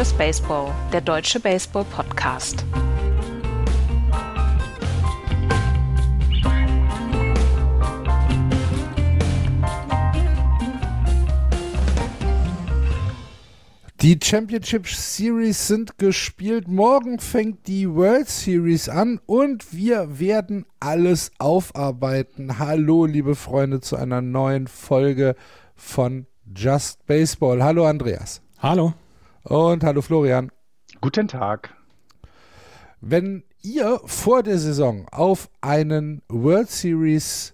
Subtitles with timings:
[0.00, 2.64] Just Baseball, der deutsche Baseball-Podcast.
[14.00, 16.66] Die Championship Series sind gespielt.
[16.66, 22.58] Morgen fängt die World Series an und wir werden alles aufarbeiten.
[22.58, 25.36] Hallo, liebe Freunde, zu einer neuen Folge
[25.76, 26.24] von
[26.56, 27.62] Just Baseball.
[27.62, 28.40] Hallo, Andreas.
[28.60, 28.94] Hallo.
[29.42, 30.52] Und hallo, Florian.
[31.00, 31.74] Guten Tag.
[33.00, 37.52] Wenn ihr vor der Saison auf einen World Series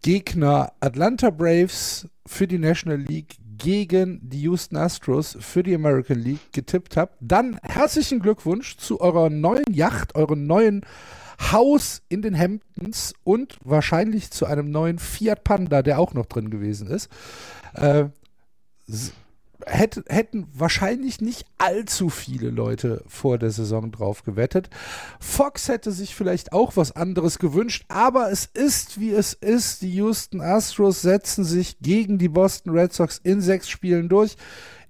[0.00, 6.52] Gegner Atlanta Braves für die National League gegen die Houston Astros für die American League
[6.52, 10.86] getippt habt, dann herzlichen Glückwunsch zu eurer neuen Yacht, eurem neuen
[11.52, 16.48] Haus in den Hamptons und wahrscheinlich zu einem neuen Fiat Panda, der auch noch drin
[16.48, 17.10] gewesen ist.
[17.74, 18.06] Äh,
[19.66, 24.70] hätte, hätten wahrscheinlich nicht allzu viele Leute vor der Saison drauf gewettet.
[25.18, 29.82] Fox hätte sich vielleicht auch was anderes gewünscht, aber es ist, wie es ist.
[29.82, 34.36] Die Houston Astros setzen sich gegen die Boston Red Sox in sechs Spielen durch.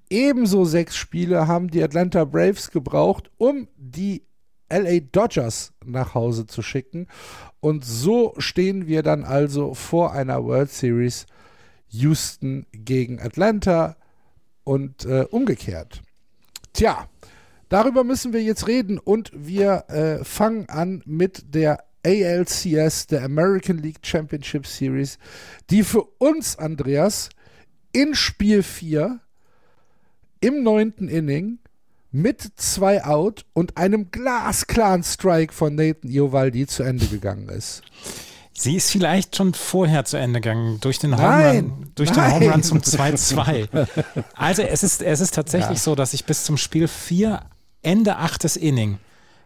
[0.09, 4.25] Ebenso sechs Spiele haben die Atlanta Braves gebraucht, um die
[4.71, 7.07] LA Dodgers nach Hause zu schicken.
[7.61, 11.27] Und so stehen wir dann also vor einer World Series
[11.89, 13.97] Houston gegen Atlanta
[14.65, 16.03] und äh, umgekehrt.
[16.73, 17.09] Tja,
[17.69, 23.79] darüber müssen wir jetzt reden und wir äh, fangen an mit der ALCS, der American
[23.79, 25.19] League Championship Series,
[25.69, 27.29] die für uns, Andreas,
[27.93, 29.21] in Spiel 4
[30.41, 31.59] im neunten Inning
[32.13, 37.83] mit zwei Out und einem glasklaren Strike von Nathan Iovaldi zu Ende gegangen ist.
[38.53, 42.79] Sie ist vielleicht schon vorher zu Ende gegangen, durch den Home Run, durch den zum
[42.79, 43.87] 2-2.
[44.35, 45.83] Also es ist, es ist tatsächlich ja.
[45.83, 47.41] so, dass ich bis zum Spiel 4,
[47.83, 48.57] Ende 8.
[48.57, 48.99] Inning,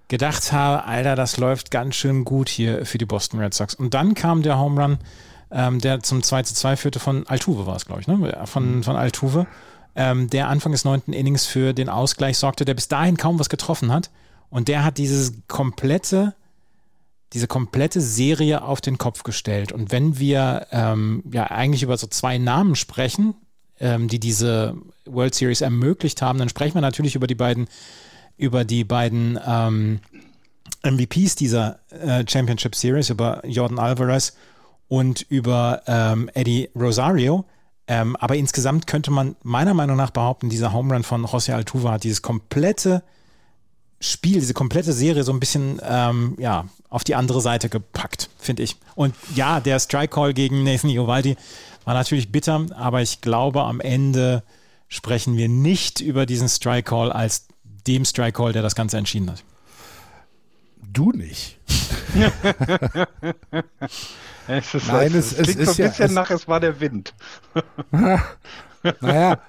[0.09, 3.75] gedacht habe, Alter, das läuft ganz schön gut hier für die Boston Red Sox.
[3.75, 4.99] Und dann kam der Home Run,
[5.51, 8.47] ähm, der zum 2-2 führte von Altuve war es, glaube ich, ne?
[8.47, 9.47] Von, von Altuve,
[9.95, 13.49] ähm, der Anfang des neunten Innings für den Ausgleich sorgte, der bis dahin kaum was
[13.49, 14.11] getroffen hat.
[14.51, 16.35] Und der hat dieses komplette
[17.35, 19.73] diese komplette Serie auf den Kopf gestellt.
[19.73, 23.35] Und wenn wir ähm, ja eigentlich über so zwei Namen sprechen,
[23.81, 27.67] ähm, die diese World Series ermöglicht haben, dann sprechen wir natürlich über die beiden,
[28.37, 30.01] über die beiden ähm,
[30.85, 34.35] MVPs dieser äh, Championship Series, über Jordan Alvarez
[34.87, 37.45] und über ähm, Eddie Rosario.
[37.89, 41.91] Ähm, aber insgesamt könnte man meiner Meinung nach behaupten, dieser Home Run von José Altuve
[41.91, 43.03] hat dieses komplette
[44.11, 48.63] Spiel, diese komplette Serie so ein bisschen ähm, ja, auf die andere Seite gepackt, finde
[48.63, 48.77] ich.
[48.95, 51.37] Und ja, der Strike Call gegen Nathan Iovaldi
[51.85, 54.43] war natürlich bitter, aber ich glaube, am Ende
[54.89, 57.47] sprechen wir nicht über diesen Strike Call als
[57.87, 59.43] dem Strike Call, der das Ganze entschieden hat.
[60.93, 61.59] Du nicht.
[64.47, 66.79] es ist, Nein, es, es, es klingt so ein bisschen ja, nach, es war der
[66.81, 67.15] Wind.
[69.01, 69.41] naja,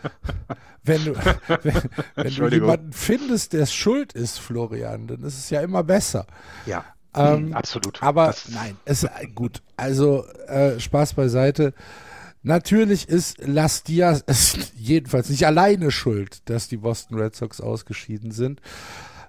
[0.83, 1.81] wenn du, wenn,
[2.15, 6.25] wenn du jemanden findest, der schuld ist, Florian, dann ist es ja immer besser.
[6.65, 6.85] Ja,
[7.15, 8.01] ähm, absolut.
[8.03, 9.61] Aber das nein, es ist gut.
[9.77, 11.73] Also äh, Spaß beiseite.
[12.43, 14.23] Natürlich ist Las Diaz
[14.75, 18.61] jedenfalls nicht alleine schuld, dass die Boston Red Sox ausgeschieden sind,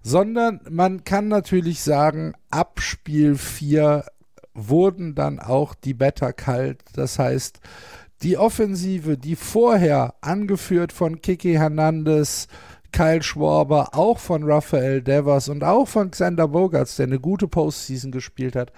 [0.02, 4.04] sondern man kann natürlich sagen, ab Spiel 4
[4.52, 6.82] wurden dann auch die Better kalt.
[6.94, 7.60] Das heißt,
[8.22, 12.48] die Offensive, die vorher angeführt von Kiki Hernandez,
[12.92, 18.10] Kyle Schwarber, auch von Rafael Devers und auch von Xander Bogarts, der eine gute Postseason
[18.10, 18.72] gespielt hat,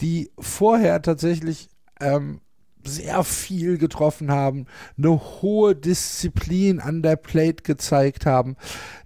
[0.00, 1.68] die vorher tatsächlich
[2.00, 2.40] ähm,
[2.84, 4.66] sehr viel getroffen haben,
[4.96, 8.56] eine hohe Disziplin an der Plate gezeigt haben.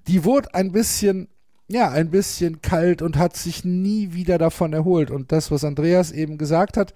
[0.06, 1.28] Die wurde ein bisschen,
[1.68, 5.10] ja, ein bisschen kalt und hat sich nie wieder davon erholt.
[5.10, 6.94] Und das, was Andreas eben gesagt hat,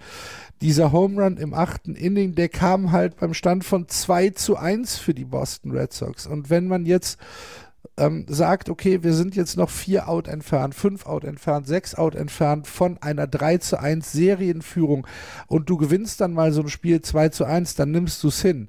[0.61, 4.99] dieser Home Run im achten Inning, der kam halt beim Stand von 2 zu 1
[4.99, 6.27] für die Boston Red Sox.
[6.27, 7.19] Und wenn man jetzt
[7.99, 12.15] ähm, sagt, okay, wir sind jetzt noch vier Out entfernt, fünf Out entfernt, sechs Out
[12.15, 15.07] entfernt von einer 3 zu 1 Serienführung
[15.47, 18.43] und du gewinnst dann mal so ein Spiel 2 zu 1, dann nimmst du es
[18.43, 18.69] hin.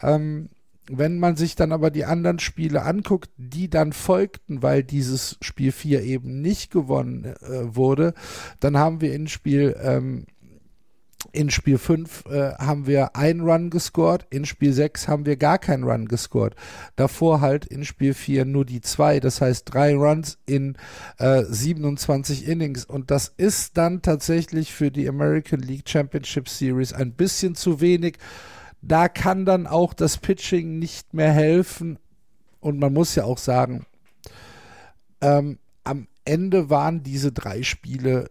[0.00, 0.50] Ähm,
[0.90, 5.70] wenn man sich dann aber die anderen Spiele anguckt, die dann folgten, weil dieses Spiel
[5.70, 8.14] 4 eben nicht gewonnen äh, wurde,
[8.60, 10.24] dann haben wir in Spiel ähm,
[11.32, 15.58] in Spiel 5 äh, haben wir einen Run gescored, in Spiel 6 haben wir gar
[15.58, 16.54] keinen Run gescored.
[16.96, 20.76] Davor halt in Spiel 4 nur die zwei, das heißt drei Runs in
[21.18, 22.84] äh, 27 Innings.
[22.84, 28.18] Und das ist dann tatsächlich für die American League Championship Series ein bisschen zu wenig.
[28.80, 31.98] Da kann dann auch das Pitching nicht mehr helfen.
[32.60, 33.86] und man muss ja auch sagen,
[35.20, 38.30] ähm, am Ende waren diese drei Spiele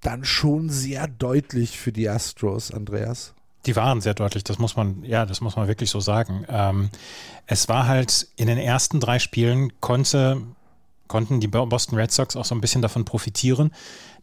[0.00, 3.34] dann schon sehr deutlich für die Astros, Andreas.
[3.66, 6.46] Die waren sehr deutlich, das muss man, ja, das muss man wirklich so sagen.
[6.48, 6.90] Ähm,
[7.46, 10.42] es war halt in den ersten drei Spielen konnte,
[11.08, 13.70] konnten die Boston Red Sox auch so ein bisschen davon profitieren,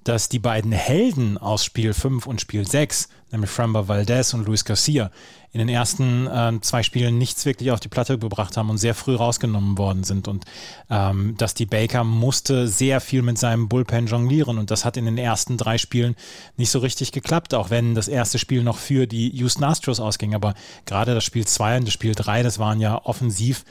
[0.04, 4.66] dass die beiden Helden aus Spiel 5 und Spiel 6, nämlich Framber Valdez und Luis
[4.66, 5.12] Garcia,
[5.54, 8.96] in den ersten äh, zwei Spielen nichts wirklich auf die Platte gebracht haben und sehr
[8.96, 10.28] früh rausgenommen worden sind.
[10.28, 10.46] Und
[10.90, 15.06] ähm, dass die Baker musste sehr viel mit seinem Bullpen jonglieren und das hat in
[15.06, 16.16] den ersten drei Spielen
[16.58, 20.34] nicht so richtig geklappt, auch wenn das erste Spiel noch für die Houston Astros ausging.
[20.34, 23.64] Aber gerade das Spiel 2 und das Spiel 3, das waren ja offensiv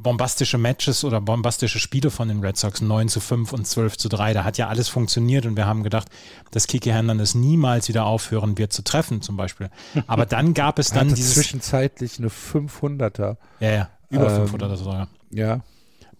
[0.00, 4.08] bombastische Matches oder bombastische Spiele von den Red Sox, 9 zu 5 und 12 zu
[4.08, 4.32] 3.
[4.32, 6.08] Da hat ja alles funktioniert und wir haben gedacht,
[6.52, 9.70] dass Kiki Hernandez niemals wieder aufhören wird zu treffen, zum Beispiel.
[10.06, 11.34] Aber dann gab es dann dieses.
[11.34, 13.36] Zwischenzeitlich eine 500er.
[13.60, 15.08] Ja, ja, über ähm, 500er sogar.
[15.30, 15.60] Ja.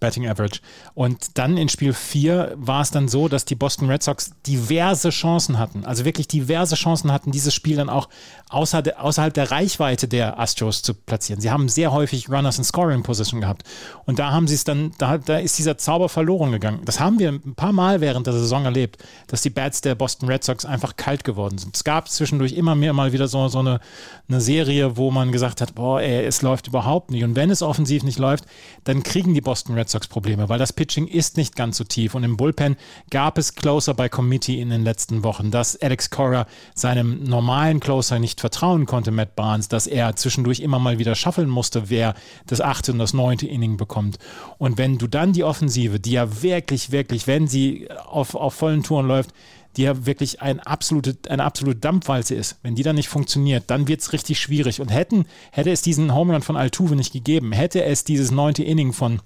[0.01, 0.61] Betting Average.
[0.95, 5.11] Und dann in Spiel 4 war es dann so, dass die Boston Red Sox diverse
[5.11, 8.09] Chancen hatten, also wirklich diverse Chancen hatten, dieses Spiel dann auch
[8.51, 11.41] außer, außerhalb der Reichweite der Astros zu platzieren.
[11.41, 13.65] Sie haben sehr häufig Runners in Scoring Position gehabt.
[14.07, 16.81] Und da haben sie es dann, da, da ist dieser Zauber verloren gegangen.
[16.85, 20.29] Das haben wir ein paar Mal während der Saison erlebt, dass die Bats der Boston
[20.29, 21.77] Red Sox einfach kalt geworden sind.
[21.77, 23.81] Es gab zwischendurch immer mehr mal wieder so, so eine,
[24.29, 27.25] eine Serie, wo man gesagt hat, boah, ey, es läuft überhaupt nicht.
[27.25, 28.45] Und wenn es offensiv nicht läuft,
[28.85, 32.15] dann kriegen die Boston Red Sox Probleme, weil das Pitching ist nicht ganz so tief.
[32.15, 32.77] Und im Bullpen
[33.11, 38.19] gab es Closer bei Committee in den letzten Wochen, dass Alex Cora seinem normalen Closer
[38.19, 42.15] nicht vertrauen konnte, Matt Barnes, dass er zwischendurch immer mal wieder schaffeln musste, wer
[42.47, 44.19] das achte und das neunte Inning bekommt.
[44.59, 48.83] Und wenn du dann die Offensive, die ja wirklich, wirklich, wenn sie auf, auf vollen
[48.83, 49.33] Touren läuft,
[49.77, 53.87] die ja wirklich ein absolute, eine absolute Dampfwalze ist, wenn die dann nicht funktioniert, dann
[53.87, 54.81] wird es richtig schwierig.
[54.81, 58.65] Und hätten, hätte es diesen Home Run von Altuve nicht gegeben, hätte es dieses neunte
[58.65, 59.21] Inning von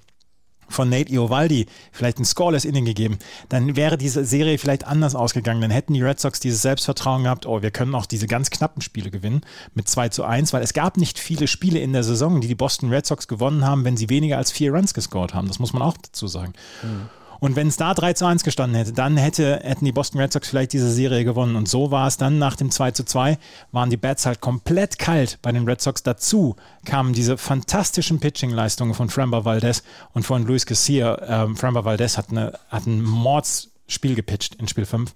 [0.73, 5.61] von Nate Iovaldi vielleicht ein Scoreless Inning gegeben, dann wäre diese Serie vielleicht anders ausgegangen.
[5.61, 8.83] Dann hätten die Red Sox dieses Selbstvertrauen gehabt, oh, wir können auch diese ganz knappen
[8.83, 9.43] Spiele gewinnen
[9.75, 12.55] mit 2 zu 1, weil es gab nicht viele Spiele in der Saison, die die
[12.55, 15.49] Boston Red Sox gewonnen haben, wenn sie weniger als vier Runs gescored haben.
[15.49, 16.53] Das muss man auch dazu sagen.
[16.83, 17.09] Mhm.
[17.43, 20.33] Und wenn es da 3 zu 1 gestanden hätte, dann hätte, hätten die Boston Red
[20.33, 21.57] Sox vielleicht diese Serie gewonnen.
[21.57, 23.37] Und so war es dann nach dem 2 zu 2,
[23.73, 26.05] waren die Bats halt komplett kalt bei den Red Sox.
[26.05, 26.55] Dazu
[26.85, 31.21] kamen diese fantastischen Pitching-Leistungen von Framber Valdez und von Luis Garcia.
[31.27, 35.13] Ähm, Framber Valdez hat, eine, hat ein Mordsspiel gepitcht in Spiel 5.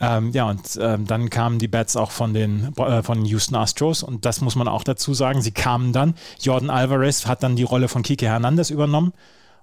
[0.00, 4.02] Ähm, ja, und ähm, dann kamen die Bats auch von den äh, von Houston Astros
[4.02, 5.40] und das muss man auch dazu sagen.
[5.40, 6.14] Sie kamen dann.
[6.40, 9.12] Jordan Alvarez hat dann die Rolle von Kike Hernandez übernommen.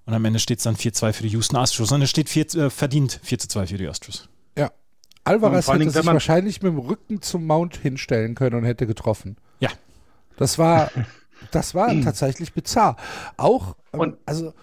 [0.08, 1.92] Und am Ende steht es dann 4-2 für die Houston Astros.
[1.92, 4.30] Und es steht 4, äh, verdient 4-2 für die Astros.
[4.58, 4.72] Ja.
[5.26, 9.36] Alvarez hätte sich wahrscheinlich mit dem Rücken zum Mount hinstellen können und hätte getroffen.
[9.60, 9.70] Ja.
[10.38, 10.90] Das war,
[11.52, 12.96] das war tatsächlich bizarr.
[13.36, 14.54] Auch, ähm, also,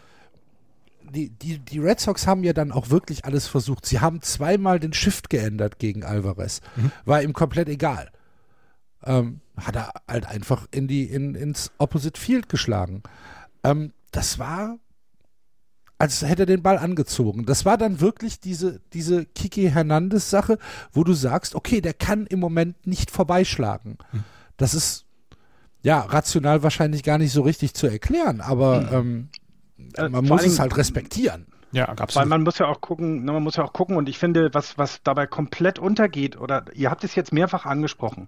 [1.03, 3.85] die, die, die Red Sox haben ja dann auch wirklich alles versucht.
[3.85, 6.63] Sie haben zweimal den Shift geändert gegen Alvarez.
[6.77, 6.91] Mhm.
[7.05, 8.11] War ihm komplett egal.
[9.05, 13.03] Ähm, hat er halt einfach in die, in, ins Opposite Field geschlagen.
[13.63, 14.79] Ähm, das war
[16.05, 17.47] als hätte er den Ball angezogen.
[17.47, 20.59] Das war dann wirklich diese, diese Kiki Hernandez-Sache,
[20.93, 23.97] wo du sagst, okay, der kann im Moment nicht vorbeischlagen.
[24.11, 24.23] Hm.
[24.59, 25.07] Das ist
[25.81, 28.99] ja rational wahrscheinlich gar nicht so richtig zu erklären, aber hm.
[28.99, 29.29] ähm,
[29.97, 31.47] äh, man muss es halt respektieren.
[31.73, 32.17] Ja, absolut.
[32.17, 34.53] Weil man muss ja auch gucken, ne, man muss ja auch gucken und ich finde,
[34.53, 38.27] was, was dabei komplett untergeht, oder ihr habt es jetzt mehrfach angesprochen,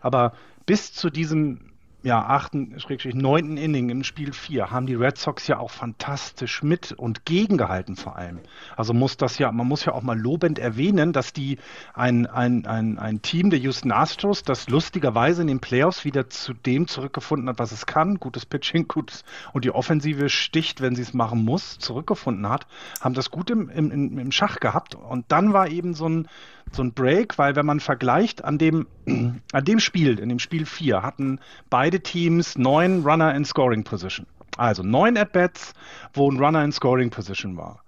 [0.00, 0.32] aber
[0.66, 1.71] bis zu diesem
[2.02, 6.62] ja, achten, schrägstrich neunten Inning im Spiel 4 haben die Red Sox ja auch fantastisch
[6.62, 8.40] mit und gegengehalten vor allem.
[8.76, 11.58] Also muss das ja, man muss ja auch mal lobend erwähnen, dass die
[11.94, 16.54] ein, ein, ein, ein Team der Houston Astros, das lustigerweise in den Playoffs wieder zu
[16.54, 21.02] dem zurückgefunden hat, was es kann, gutes Pitching, gutes und die Offensive sticht, wenn sie
[21.02, 22.66] es machen muss, zurückgefunden hat,
[23.00, 24.96] haben das gut im, im, im Schach gehabt.
[24.96, 26.28] Und dann war eben so ein
[26.74, 28.86] so ein Break, weil wenn man vergleicht an dem,
[29.52, 34.26] an dem Spiel, in dem Spiel 4, hatten beide Teams neun Runner in Scoring Position.
[34.56, 35.72] Also neun At-Bats,
[36.12, 37.82] wo ein Runner in Scoring Position war.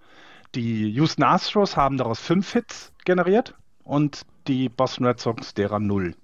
[0.54, 6.14] Die Houston Astros haben daraus fünf Hits generiert und die Boston Red Sox derer null.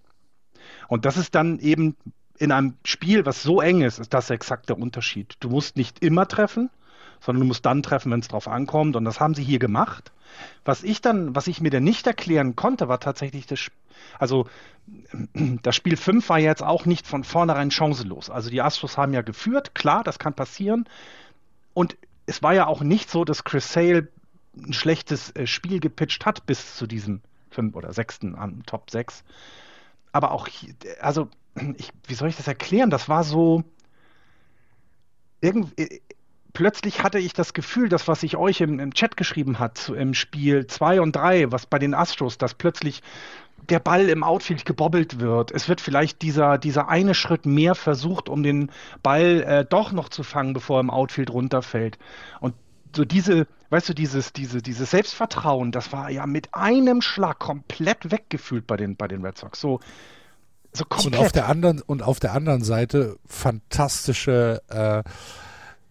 [0.88, 1.96] Und das ist dann eben
[2.38, 5.34] in einem Spiel, was so eng ist, ist das der Unterschied.
[5.40, 6.70] Du musst nicht immer treffen,
[7.20, 8.96] sondern du musst dann treffen, wenn es drauf ankommt.
[8.96, 10.12] Und das haben sie hier gemacht.
[10.64, 13.70] Was ich dann, was ich mir dann nicht erklären konnte, war tatsächlich das,
[14.18, 14.48] also
[15.62, 18.30] das Spiel 5 war jetzt auch nicht von vornherein chancenlos.
[18.30, 20.88] Also die Astros haben ja geführt, klar, das kann passieren.
[21.74, 21.96] Und
[22.26, 24.08] es war ja auch nicht so, dass Chris Sale
[24.56, 28.20] ein schlechtes äh, Spiel gepitcht hat bis zu diesem 5 oder 6.
[28.36, 29.24] an Top 6.
[30.12, 30.48] Aber auch,
[31.00, 31.28] also,
[31.76, 32.90] ich, wie soll ich das erklären?
[32.90, 33.64] Das war so,
[35.40, 36.02] irgendwie,
[36.52, 40.14] plötzlich hatte ich das Gefühl, das, was ich euch im, im Chat geschrieben hat, im
[40.14, 43.02] Spiel 2 und 3, was bei den Astros, dass plötzlich
[43.68, 45.50] der Ball im Outfield gebobbelt wird.
[45.52, 48.70] Es wird vielleicht dieser, dieser eine Schritt mehr versucht, um den
[49.02, 51.98] Ball äh, doch noch zu fangen, bevor er im Outfield runterfällt.
[52.40, 52.54] Und
[52.96, 58.10] so diese, weißt du, dieses, diese, dieses Selbstvertrauen, das war ja mit einem Schlag komplett
[58.10, 59.60] weggefühlt bei den, bei den Red Sox.
[59.60, 59.80] So,
[60.72, 61.14] so komplett.
[61.14, 65.02] Und auf der anderen, und auf der anderen Seite fantastische äh,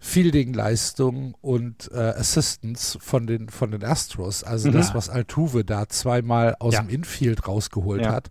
[0.00, 4.42] Fielding-Leistung und äh, Assistance von den, von den Astros.
[4.42, 4.72] Also mhm.
[4.72, 6.80] das, was Altuve da zweimal aus ja.
[6.80, 8.12] dem Infield rausgeholt ja.
[8.12, 8.30] hat.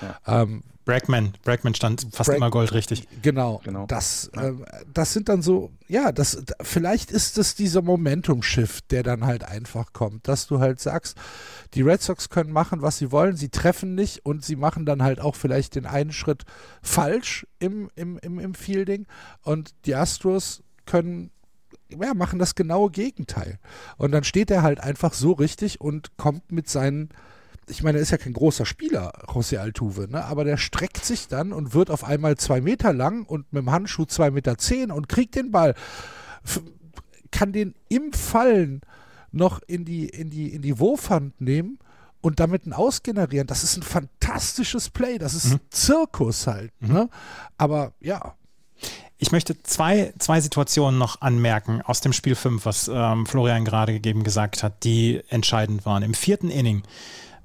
[0.00, 0.42] Ja.
[0.42, 3.06] Ähm, Bregman, Bregman stand fast Brag, immer goldrichtig.
[3.20, 3.84] Genau, genau.
[3.86, 4.52] Das, äh,
[4.90, 9.92] das sind dann so, ja, das, vielleicht ist es dieser Momentum-Shift, der dann halt einfach
[9.92, 11.18] kommt, dass du halt sagst,
[11.74, 15.02] die Red Sox können machen, was sie wollen, sie treffen nicht und sie machen dann
[15.02, 16.44] halt auch vielleicht den einen Schritt
[16.80, 19.06] falsch im, im, im, im Fielding
[19.42, 21.30] und die Astros können
[21.90, 23.58] ja, machen das genaue Gegenteil.
[23.96, 27.10] Und dann steht er halt einfach so richtig und kommt mit seinen,
[27.68, 30.24] ich meine, er ist ja kein großer Spieler, José Altuve, ne?
[30.24, 33.70] aber der streckt sich dann und wird auf einmal zwei Meter lang und mit dem
[33.70, 35.74] Handschuh zwei Meter zehn und kriegt den Ball,
[37.30, 38.80] kann den im Fallen
[39.30, 41.78] noch in die, in die, in die Wurfhand nehmen
[42.20, 43.46] und damit ein Ausgenerieren.
[43.46, 45.60] Das ist ein fantastisches Play, das ist mhm.
[45.70, 46.72] Zirkus halt.
[46.80, 46.92] Mhm.
[46.92, 47.10] Ne?
[47.58, 48.34] Aber ja,
[49.18, 53.92] ich möchte zwei, zwei Situationen noch anmerken aus dem Spiel 5, was ähm, Florian gerade
[53.92, 56.02] gegeben gesagt hat, die entscheidend waren.
[56.02, 56.82] Im vierten Inning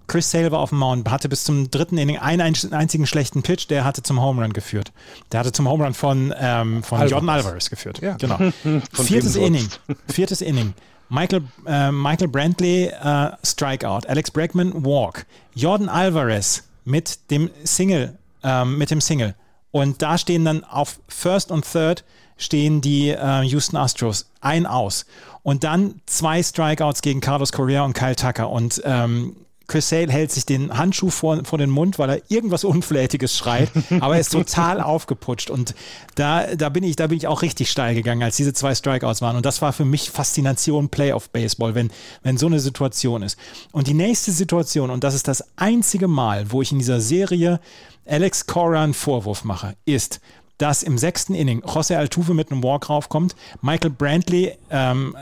[0.08, 3.70] Chris Sale war auf dem Mount, hatte bis zum dritten Inning einen einzigen schlechten Pitch,
[3.70, 4.92] der hatte zum Home Run geführt.
[5.32, 7.12] Der hatte zum Home Run von, ähm, von Alvarez.
[7.12, 8.02] Jordan Alvarez geführt.
[8.02, 8.16] Ja.
[8.18, 8.38] Genau.
[8.94, 9.68] viertes Inning.
[10.08, 10.74] Viertes Inning.
[11.10, 18.78] Michael, äh, Michael Brantley äh, Strikeout, Alex Bregman Walk, Jordan Alvarez mit dem Single, ähm,
[18.78, 19.36] mit dem Single.
[19.74, 22.04] Und da stehen dann auf First und Third
[22.38, 25.08] stehen die äh, Houston Astros ein aus.
[25.42, 28.52] Und dann zwei Strikeouts gegen Carlos Correa und Kyle Tucker.
[28.52, 29.36] Und ähm,
[29.72, 34.16] Sale hält sich den Handschuh vor, vor den Mund, weil er irgendwas Unflätiges schreit, aber
[34.16, 35.50] er ist total aufgeputscht.
[35.50, 35.74] Und
[36.16, 39.22] da, da, bin ich, da bin ich auch richtig steil gegangen, als diese zwei Strikeouts
[39.22, 39.36] waren.
[39.36, 41.92] Und das war für mich Faszination Playoff Baseball, wenn,
[42.22, 43.38] wenn so eine Situation ist.
[43.72, 47.60] Und die nächste Situation, und das ist das einzige Mal, wo ich in dieser Serie
[48.06, 50.20] Alex Cora einen Vorwurf mache, ist,
[50.58, 53.36] dass im sechsten Inning José Altuve mit einem Walk raufkommt.
[53.62, 55.16] Michael Brantley ähm,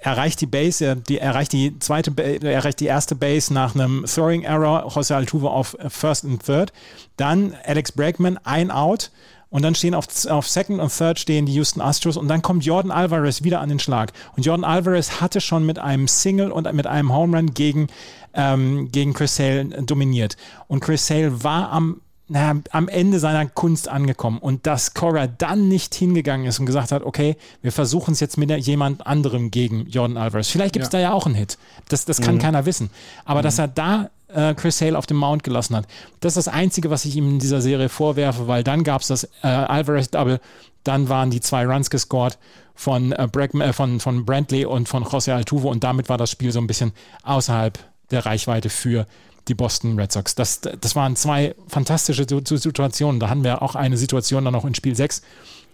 [0.00, 4.42] erreicht die Base, er, die, erreicht die zweite, erreicht die erste Base nach einem Throwing
[4.42, 4.86] Error.
[4.88, 6.72] José Altuve auf First und Third.
[7.16, 9.10] Dann Alex Bregman ein Out.
[9.50, 12.64] Und dann stehen auf, auf Second und Third stehen die Houston Astros und dann kommt
[12.64, 14.12] Jordan Alvarez wieder an den Schlag.
[14.36, 17.88] Und Jordan Alvarez hatte schon mit einem Single und mit einem Home Run gegen,
[18.32, 20.36] ähm, gegen Chris Sale dominiert.
[20.68, 25.66] Und Chris Sale war am naja, am Ende seiner Kunst angekommen und dass Cora dann
[25.66, 29.88] nicht hingegangen ist und gesagt hat, okay, wir versuchen es jetzt mit jemand anderem gegen
[29.88, 30.48] Jordan Alvarez.
[30.48, 31.00] Vielleicht gibt es ja.
[31.00, 31.58] da ja auch einen Hit.
[31.88, 32.38] Das, das kann mhm.
[32.38, 32.90] keiner wissen.
[33.24, 33.44] Aber mhm.
[33.44, 35.86] dass er da äh, Chris Hale auf dem Mount gelassen hat,
[36.20, 39.08] das ist das Einzige, was ich ihm in dieser Serie vorwerfe, weil dann gab es
[39.08, 40.40] das äh, Alvarez-Double,
[40.84, 42.38] dann waren die zwei Runs gescored
[42.76, 46.30] von, äh, Bregman, äh, von, von Brantley und von José Altuve und damit war das
[46.30, 46.92] Spiel so ein bisschen
[47.24, 47.76] außerhalb
[48.12, 49.06] der Reichweite für
[49.48, 50.34] die Boston Red Sox.
[50.34, 53.20] Das, das waren zwei fantastische Situationen.
[53.20, 55.22] Da hatten wir auch eine Situation dann noch in Spiel 6,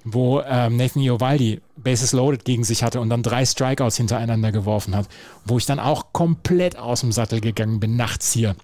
[0.05, 4.95] wo ähm, Nathan Iovaldi Bases loaded gegen sich hatte und dann drei Strikeouts hintereinander geworfen
[4.95, 5.09] hat,
[5.45, 8.57] wo ich dann auch komplett aus dem Sattel gegangen bin, nachts hier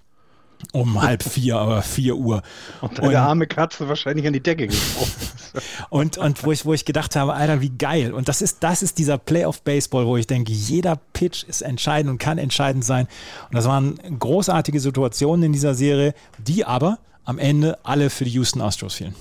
[0.73, 2.43] um halb vier, aber vier Uhr.
[2.81, 5.29] Und deine und, arme Katze wahrscheinlich an die Decke geworfen.
[5.91, 8.13] und, und wo ich, wo ich gedacht habe, Alter, wie geil.
[8.13, 12.19] Und das ist, das ist dieser Playoff-Baseball, wo ich denke, jeder Pitch ist entscheidend und
[12.19, 13.07] kann entscheidend sein.
[13.49, 18.33] Und das waren großartige Situationen in dieser Serie, die aber am Ende alle für die
[18.33, 19.15] Houston Astros fielen.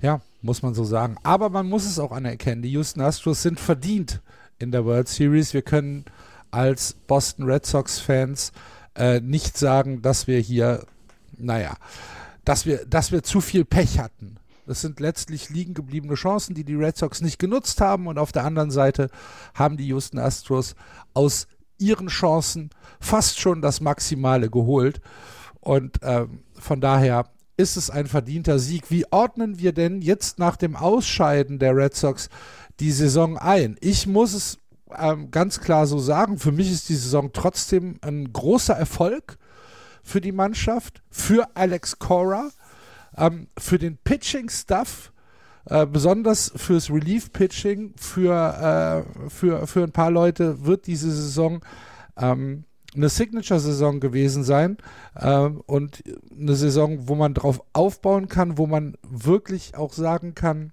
[0.00, 1.16] Ja, muss man so sagen.
[1.22, 4.20] Aber man muss es auch anerkennen, die Houston Astros sind verdient
[4.58, 5.54] in der World Series.
[5.54, 6.04] Wir können
[6.50, 8.52] als Boston Red Sox-Fans
[8.94, 10.86] äh, nicht sagen, dass wir hier,
[11.36, 11.76] naja,
[12.44, 14.36] dass wir, dass wir zu viel Pech hatten.
[14.66, 18.06] Das sind letztlich liegen gebliebene Chancen, die die Red Sox nicht genutzt haben.
[18.06, 19.08] Und auf der anderen Seite
[19.54, 20.74] haben die Houston Astros
[21.14, 25.00] aus ihren Chancen fast schon das Maximale geholt.
[25.60, 28.90] Und ähm, von daher ist es ein verdienter Sieg.
[28.90, 32.28] Wie ordnen wir denn jetzt nach dem Ausscheiden der Red Sox
[32.78, 33.76] die Saison ein?
[33.80, 34.58] Ich muss es
[34.96, 39.38] ähm, ganz klar so sagen, für mich ist die Saison trotzdem ein großer Erfolg
[40.02, 42.50] für die Mannschaft, für Alex Cora,
[43.16, 45.12] ähm, für den Pitching-Stuff,
[45.66, 51.60] äh, besonders fürs Relief-Pitching, für, äh, für, für ein paar Leute wird diese Saison
[52.16, 52.64] ähm,
[52.94, 54.78] eine Signature-Saison gewesen sein
[55.14, 60.72] äh, und eine Saison, wo man drauf aufbauen kann, wo man wirklich auch sagen kann,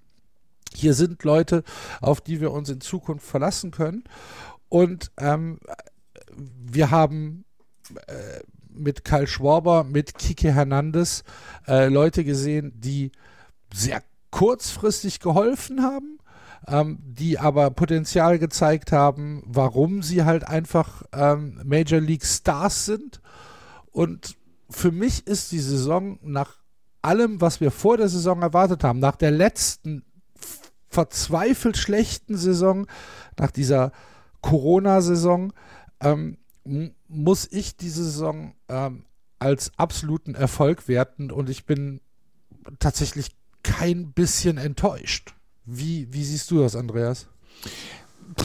[0.75, 1.63] Hier sind Leute,
[2.01, 4.03] auf die wir uns in Zukunft verlassen können.
[4.69, 5.59] Und ähm,
[6.35, 7.45] wir haben
[8.07, 11.23] äh, mit Karl Schwarber, mit Kike Hernandez
[11.67, 13.11] äh, Leute gesehen, die
[13.73, 14.01] sehr
[14.31, 16.19] kurzfristig geholfen haben,
[16.67, 23.21] ähm, die aber Potenzial gezeigt haben, warum sie halt einfach ähm, Major League Stars sind.
[23.91, 24.35] Und
[24.69, 26.57] für mich ist die Saison nach
[27.01, 30.03] allem, was wir vor der Saison erwartet haben, nach der letzten
[30.95, 32.87] verzweifelt schlechten Saison,
[33.37, 33.91] nach dieser
[34.41, 35.51] Corona-Saison,
[35.99, 36.37] ähm,
[37.07, 39.05] muss ich diese Saison ähm,
[39.37, 41.99] als absoluten Erfolg werten und ich bin
[42.79, 45.35] tatsächlich kein bisschen enttäuscht.
[45.65, 47.27] Wie, wie siehst du das, Andreas?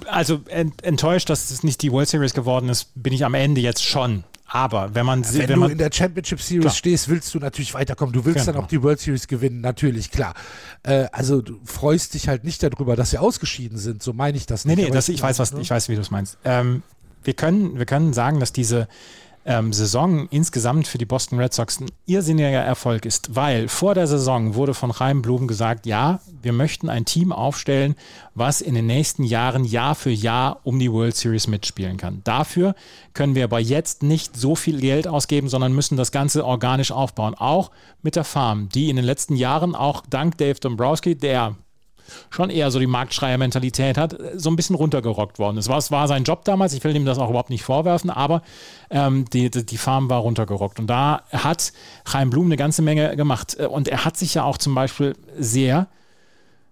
[0.08, 3.60] Also ent enttäuscht, dass es nicht die World Series geworden ist, bin ich am Ende
[3.60, 4.24] jetzt schon.
[4.52, 6.74] Aber wenn man, wenn, wenn du man in der Championship Series klar.
[6.74, 8.12] stehst, willst du natürlich weiterkommen.
[8.12, 8.52] Du willst genau.
[8.56, 10.34] dann auch die World Series gewinnen, natürlich, klar.
[10.82, 14.02] Äh, also du freust dich halt nicht darüber, dass sie ausgeschieden sind.
[14.02, 14.76] So meine ich das nicht.
[14.76, 15.60] Nee, nee, das, ich, weiß, was, ne?
[15.60, 16.36] ich weiß, wie du es meinst.
[16.44, 16.82] Ähm,
[17.22, 18.88] wir, können, wir können sagen, dass diese
[19.46, 24.06] ähm, Saison insgesamt für die Boston Red Sox ein irrsinniger Erfolg ist, weil vor der
[24.06, 27.94] Saison wurde von Chaim Blum gesagt, ja, wir möchten ein Team aufstellen,
[28.34, 32.20] was in den nächsten Jahren Jahr für Jahr um die World Series mitspielen kann.
[32.24, 32.74] Dafür
[33.14, 37.34] können wir aber jetzt nicht so viel Geld ausgeben, sondern müssen das Ganze organisch aufbauen,
[37.34, 37.70] auch
[38.02, 41.56] mit der Farm, die in den letzten Jahren auch dank Dave Dombrowski, der
[42.30, 45.68] schon eher so die Marktschreier-Mentalität hat, so ein bisschen runtergerockt worden ist.
[45.68, 48.42] Es war sein Job damals, ich will ihm das auch überhaupt nicht vorwerfen, aber
[48.90, 50.78] ähm, die, die Farm war runtergerockt.
[50.80, 51.72] Und da hat
[52.04, 53.54] Chaim Blum eine ganze Menge gemacht.
[53.56, 55.88] Und er hat sich ja auch zum Beispiel sehr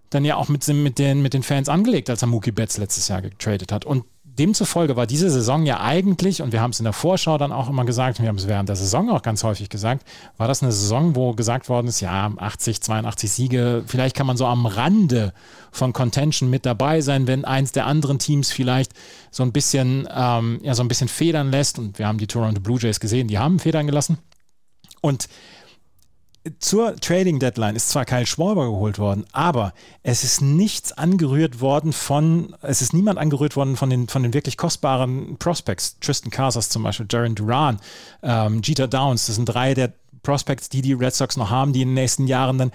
[0.09, 3.07] dann ja auch mit, mit, den, mit den Fans angelegt, als er Mookie Betts letztes
[3.07, 3.85] Jahr getradet hat.
[3.85, 4.05] Und
[4.39, 7.69] demzufolge war diese Saison ja eigentlich, und wir haben es in der Vorschau dann auch
[7.69, 10.05] immer gesagt, wir haben es während der Saison auch ganz häufig gesagt,
[10.37, 14.37] war das eine Saison, wo gesagt worden ist, ja, 80, 82 Siege, vielleicht kann man
[14.37, 15.33] so am Rande
[15.71, 18.93] von Contention mit dabei sein, wenn eins der anderen Teams vielleicht
[19.31, 21.77] so ein bisschen, ähm, ja, so ein bisschen federn lässt.
[21.77, 24.17] Und wir haben die Toronto Blue Jays gesehen, die haben federn gelassen.
[25.01, 25.29] Und
[26.59, 29.73] zur Trading Deadline ist zwar Kyle Schwarber geholt worden, aber
[30.03, 34.33] es ist nichts angerührt worden von, es ist niemand angerührt worden von den, von den
[34.33, 35.99] wirklich kostbaren Prospects.
[35.99, 37.79] Tristan Casas zum Beispiel, Jaron Duran,
[38.23, 41.81] ähm, Jeter Downs, das sind drei der Prospects, die die Red Sox noch haben, die
[41.81, 42.71] in den nächsten Jahren dann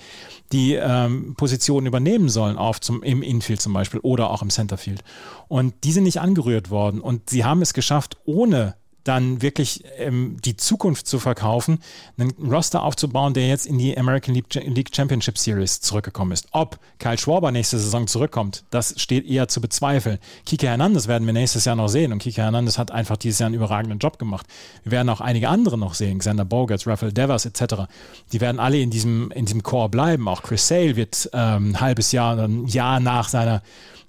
[0.53, 5.05] die ähm, Positionen übernehmen sollen, auf zum, im Infield zum Beispiel oder auch im Centerfield.
[5.49, 7.01] Und die sind nicht angerührt worden.
[7.01, 11.79] Und sie haben es geschafft, ohne dann wirklich ähm, die Zukunft zu verkaufen,
[12.19, 16.49] einen Roster aufzubauen, der jetzt in die American League Championship Series zurückgekommen ist.
[16.53, 20.19] Ob Kyle Schwarber nächste Saison zurückkommt, das steht eher zu bezweifeln.
[20.47, 23.47] Kike Hernandez werden wir nächstes Jahr noch sehen und Kike Hernandez hat einfach dieses Jahr
[23.47, 24.47] einen überragenden Job gemacht.
[24.83, 27.85] Wir werden auch einige andere noch sehen, Xander Bogarts, Rafael Devers etc.
[28.33, 30.29] Die werden alle in diesem, in diesem Core bleiben.
[30.29, 33.63] Auch Chris Sale wird ähm, ein halbes Jahr, ein Jahr nach seiner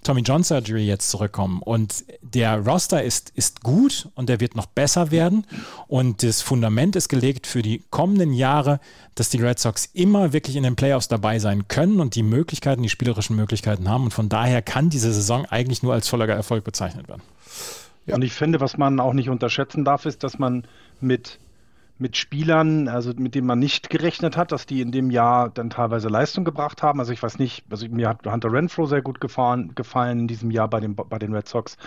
[0.06, 1.62] Tommy John Surgery jetzt zurückkommen.
[1.62, 5.46] Und der Roster ist, ist gut und der wird noch besser werden.
[5.88, 8.80] Und das Fundament ist gelegt für die kommenden Jahre,
[9.16, 12.84] dass die Red Sox immer wirklich in den Playoffs dabei sein können und die Möglichkeiten,
[12.84, 14.06] die spielerischen Möglichkeiten haben.
[14.06, 17.24] Und von daher kann diese Saison eigentlich nur als voller Erfolg bezeichnet werden.
[18.06, 18.14] Ja.
[18.14, 20.66] Und ich finde, was man auch nicht unterschätzen darf, ist, dass man
[21.02, 21.40] mit
[21.98, 25.70] mit Spielern, also mit denen man nicht gerechnet hat, dass die in dem Jahr dann
[25.70, 27.00] teilweise Leistung gebracht haben.
[27.00, 30.52] Also ich weiß nicht, also mir hat Hunter Renfro sehr gut gefahren, gefallen in diesem
[30.52, 31.78] Jahr bei den, bei den Red Sox.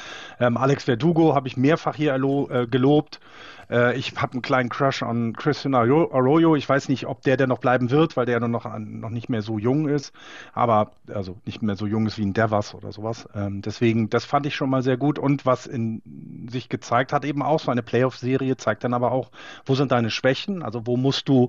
[0.41, 3.21] Ähm, Alex Verdugo habe ich mehrfach hier äh, gelobt.
[3.71, 6.57] Äh, ich habe einen kleinen Crush an Christian Arroyo.
[6.57, 9.43] Ich weiß nicht, ob der denn noch bleiben wird, weil der noch, noch nicht mehr
[9.43, 10.13] so jung ist.
[10.53, 13.29] Aber, also nicht mehr so jung ist wie ein Devers oder sowas.
[13.35, 15.19] Ähm, deswegen, das fand ich schon mal sehr gut.
[15.19, 19.31] Und was in sich gezeigt hat, eben auch so eine Playoff-Serie, zeigt dann aber auch,
[19.67, 20.63] wo sind deine Schwächen?
[20.63, 21.49] Also wo musst du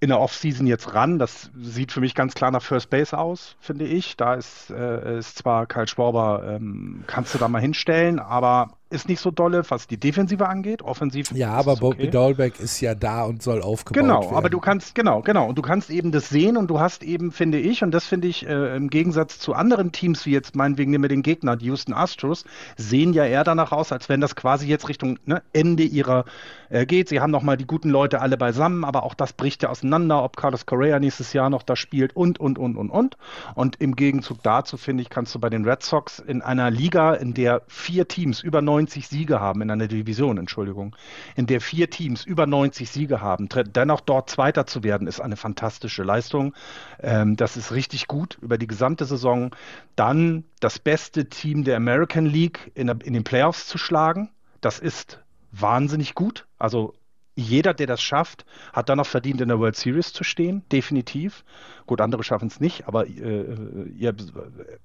[0.00, 1.18] in der Offseason jetzt ran.
[1.18, 4.16] Das sieht für mich ganz klar nach First Base aus, finde ich.
[4.16, 9.08] Da ist, äh, ist zwar Kyle Schwarber, ähm, kannst du da mal hinstellen, aber ist
[9.08, 10.82] nicht so dolle, was die Defensive angeht.
[10.82, 11.32] Offensiv.
[11.32, 11.80] Ja, aber okay.
[11.80, 14.28] Bobby Dahlbeck ist ja da und soll aufgebaut genau, werden.
[14.28, 15.48] Genau, aber du kannst, genau, genau.
[15.48, 18.28] Und du kannst eben das sehen und du hast eben, finde ich, und das finde
[18.28, 21.66] ich äh, im Gegensatz zu anderen Teams, wie jetzt meinetwegen nehmen wir den Gegner, die
[21.66, 22.44] Houston Astros,
[22.76, 26.24] sehen ja eher danach aus, als wenn das quasi jetzt Richtung ne, Ende ihrer
[26.68, 27.08] äh, geht.
[27.08, 30.36] Sie haben nochmal die guten Leute alle beisammen, aber auch das bricht ja auseinander, ob
[30.36, 33.16] Carlos Correa nächstes Jahr noch da spielt und, und, und, und, und.
[33.54, 37.14] Und im Gegenzug dazu, finde ich, kannst du bei den Red Sox in einer Liga,
[37.14, 40.96] in der vier Teams über 90 Siege haben, in einer Division, Entschuldigung,
[41.34, 45.36] in der vier Teams über 90 Siege haben, dennoch dort Zweiter zu werden, ist eine
[45.36, 46.54] fantastische Leistung.
[47.00, 49.54] Ähm, das ist richtig gut über die gesamte Saison.
[49.94, 55.20] Dann das beste Team der American League in, in den Playoffs zu schlagen, das ist
[55.60, 56.46] wahnsinnig gut.
[56.58, 56.94] Also
[57.36, 61.44] jeder, der das schafft, hat dann noch verdient, in der World Series zu stehen, definitiv.
[61.86, 64.14] Gut, andere schaffen es nicht, aber äh, ihr,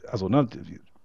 [0.07, 0.47] also ne,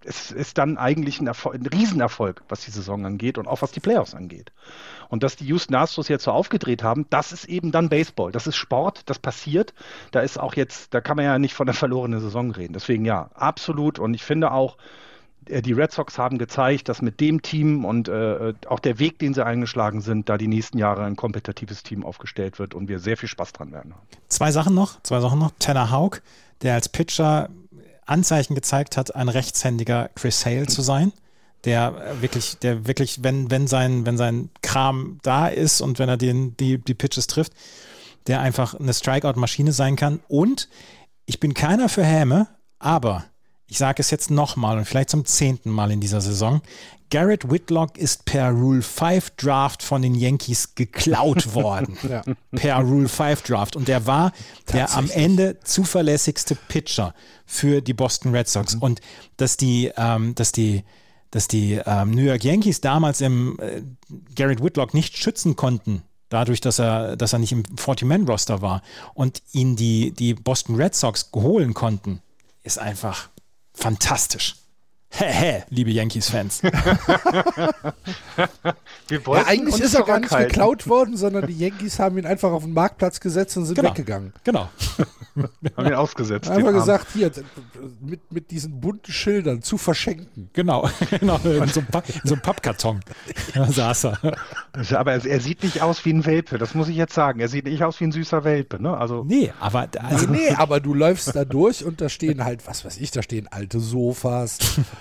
[0.05, 3.73] es ist dann eigentlich ein, Erfolg, ein Riesenerfolg, was die Saison angeht und auch was
[3.73, 4.53] die Playoffs angeht.
[5.09, 8.33] Und dass die Houston Astros jetzt so aufgedreht haben, das ist eben dann Baseball.
[8.33, 9.73] Das ist Sport, das passiert.
[10.11, 12.73] Da ist auch jetzt, da kann man ja nicht von der verlorenen Saison reden.
[12.73, 13.99] Deswegen ja, absolut.
[13.99, 15.06] Und ich finde auch, äh,
[15.49, 19.35] die Red Sox haben gezeigt, dass mit dem Team und äh, auch der Weg, den
[19.35, 23.17] sie eingeschlagen sind, da die nächsten Jahre ein kompetitives Team aufgestellt wird und wir sehr
[23.17, 23.95] viel Spaß dran werden.
[24.29, 25.53] Zwei Sachen noch, zwei Sachen noch.
[25.59, 26.21] Tanner Haug,
[26.63, 27.49] der als Pitcher
[28.07, 31.13] Anzeichen gezeigt hat, ein rechtshändiger Chris Hale zu sein,
[31.65, 36.17] der wirklich, der wirklich, wenn, wenn sein, wenn sein Kram da ist und wenn er
[36.17, 37.53] den, die, die Pitches trifft,
[38.29, 40.21] der einfach eine Strikeout-Maschine sein kann.
[40.29, 40.69] Und
[41.27, 42.47] ich bin keiner für Häme,
[42.79, 43.25] aber
[43.69, 46.63] ich sage es jetzt nochmal und vielleicht zum zehnten Mal in dieser Saison.
[47.11, 51.97] Garrett Whitlock ist per Rule 5 Draft von den Yankees geklaut worden.
[52.09, 52.23] ja.
[52.53, 53.77] Per Rule 5 Draft.
[53.77, 54.33] Und der war
[54.73, 58.77] der am Ende zuverlässigste Pitcher für die Boston Red Sox.
[58.77, 58.83] Mhm.
[58.83, 59.01] Und
[59.37, 60.85] dass die, ähm, dass die,
[61.31, 63.83] dass die ähm, New York Yankees damals im äh,
[64.35, 68.83] Garrett Whitlock nicht schützen konnten, dadurch, dass er, dass er nicht im 40-Man-Roster war
[69.15, 72.21] und ihn die, die Boston Red Sox holen konnten,
[72.65, 73.29] ist einfach
[73.77, 74.55] fantastisch.
[75.11, 76.61] Hä, liebe Yankees-Fans.
[76.63, 76.71] ja,
[79.47, 82.75] eigentlich ist er gar nicht geklaut worden, sondern die Yankees haben ihn einfach auf den
[82.75, 83.91] Marktplatz gesetzt und sind genau.
[83.91, 84.35] weggegangen.
[84.45, 84.69] Genau.
[85.77, 86.51] haben ihn ausgesetzt.
[86.51, 87.31] Einfach gesagt, hier,
[88.01, 90.51] mit, mit diesen bunten Schildern zu verschenken.
[90.53, 93.01] Genau, genau in so einem, so Pappkarton
[93.55, 94.37] da saß er.
[94.93, 97.41] Aber er, er, sieht nicht aus wie ein Welpe, das muss ich jetzt sagen.
[97.41, 98.83] Er sieht nicht aus wie ein süßer Welpe.
[98.83, 98.97] Ne?
[98.97, 102.85] Also, nee, aber, also, nee, aber du läufst da durch und da stehen halt, was
[102.85, 104.59] weiß ich, da stehen alte Sofas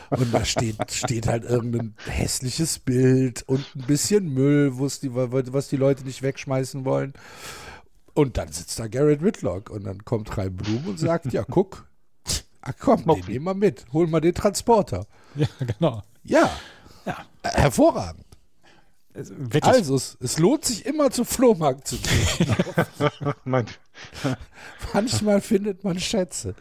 [0.10, 5.78] und da steht, steht halt irgendein hässliches Bild und ein bisschen Müll, die, was die
[5.78, 7.14] Leute nicht wegschmeißen wollen.
[8.14, 11.86] Und dann sitzt da Garrett Whitlock und dann kommt Rai Blum und sagt, ja, guck,
[12.62, 15.06] ach komm, den nehmen wir mit, hol mal den Transporter.
[15.36, 16.02] Ja, genau.
[16.24, 16.50] Ja,
[17.06, 17.26] ja.
[17.44, 18.26] hervorragend.
[19.14, 19.64] Wirklich.
[19.64, 22.56] Also, es, es, lohnt sich immer zum Flohmarkt zu gehen.
[24.94, 26.54] Manchmal findet man Schätze.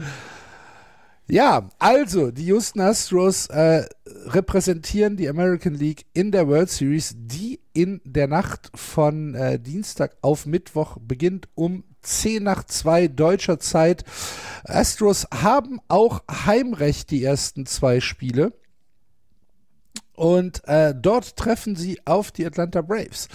[1.26, 3.86] Ja, also die Houston Astros äh,
[4.26, 10.18] repräsentieren die American League in der World Series, die in der Nacht von äh, Dienstag
[10.20, 14.04] auf Mittwoch beginnt um 10 nach 2 deutscher Zeit.
[14.64, 18.52] Astros haben auch Heimrecht die ersten zwei Spiele.
[20.14, 23.28] Und äh, dort treffen sie auf die Atlanta Braves,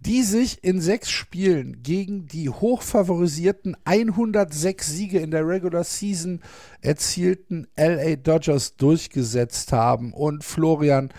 [0.00, 6.40] die sich in sechs Spielen gegen die hochfavorisierten 106 Siege in der Regular Season
[6.82, 10.12] erzielten LA Dodgers durchgesetzt haben.
[10.12, 11.10] Und Florian,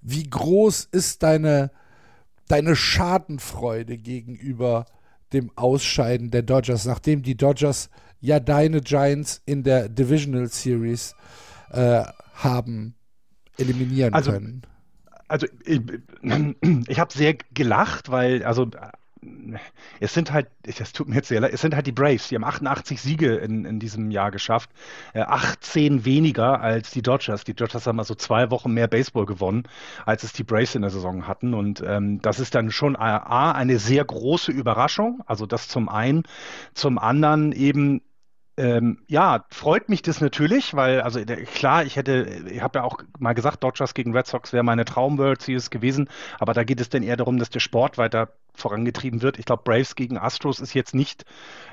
[0.00, 1.70] wie groß ist deine,
[2.48, 4.86] deine Schadenfreude gegenüber
[5.34, 7.90] dem Ausscheiden der Dodgers, nachdem die Dodgers
[8.20, 11.14] ja deine Giants in der Divisional Series
[11.72, 12.94] äh, haben
[13.58, 14.62] eliminieren also, können.
[15.28, 15.80] Also ich,
[16.88, 18.70] ich habe sehr gelacht, weil also
[20.00, 22.34] es sind halt, das tut mir jetzt sehr leid, es sind halt die Braves, die
[22.34, 24.70] haben 88 Siege in, in diesem Jahr geschafft,
[25.14, 27.44] äh, 18 weniger als die Dodgers.
[27.44, 29.64] Die Dodgers haben also zwei Wochen mehr Baseball gewonnen,
[30.04, 31.54] als es die Braves in der Saison hatten.
[31.54, 36.24] Und ähm, das ist dann schon A, eine sehr große Überraschung, also das zum einen.
[36.74, 38.02] Zum anderen eben
[38.56, 41.20] ähm, ja, freut mich das natürlich, weil, also
[41.54, 44.84] klar, ich hätte, ich habe ja auch mal gesagt, Dodgers gegen Red Sox wäre meine
[44.84, 49.22] Traum-World Series gewesen, aber da geht es dann eher darum, dass der Sport weiter vorangetrieben
[49.22, 49.38] wird.
[49.38, 51.24] Ich glaube, Braves gegen Astros ist jetzt nicht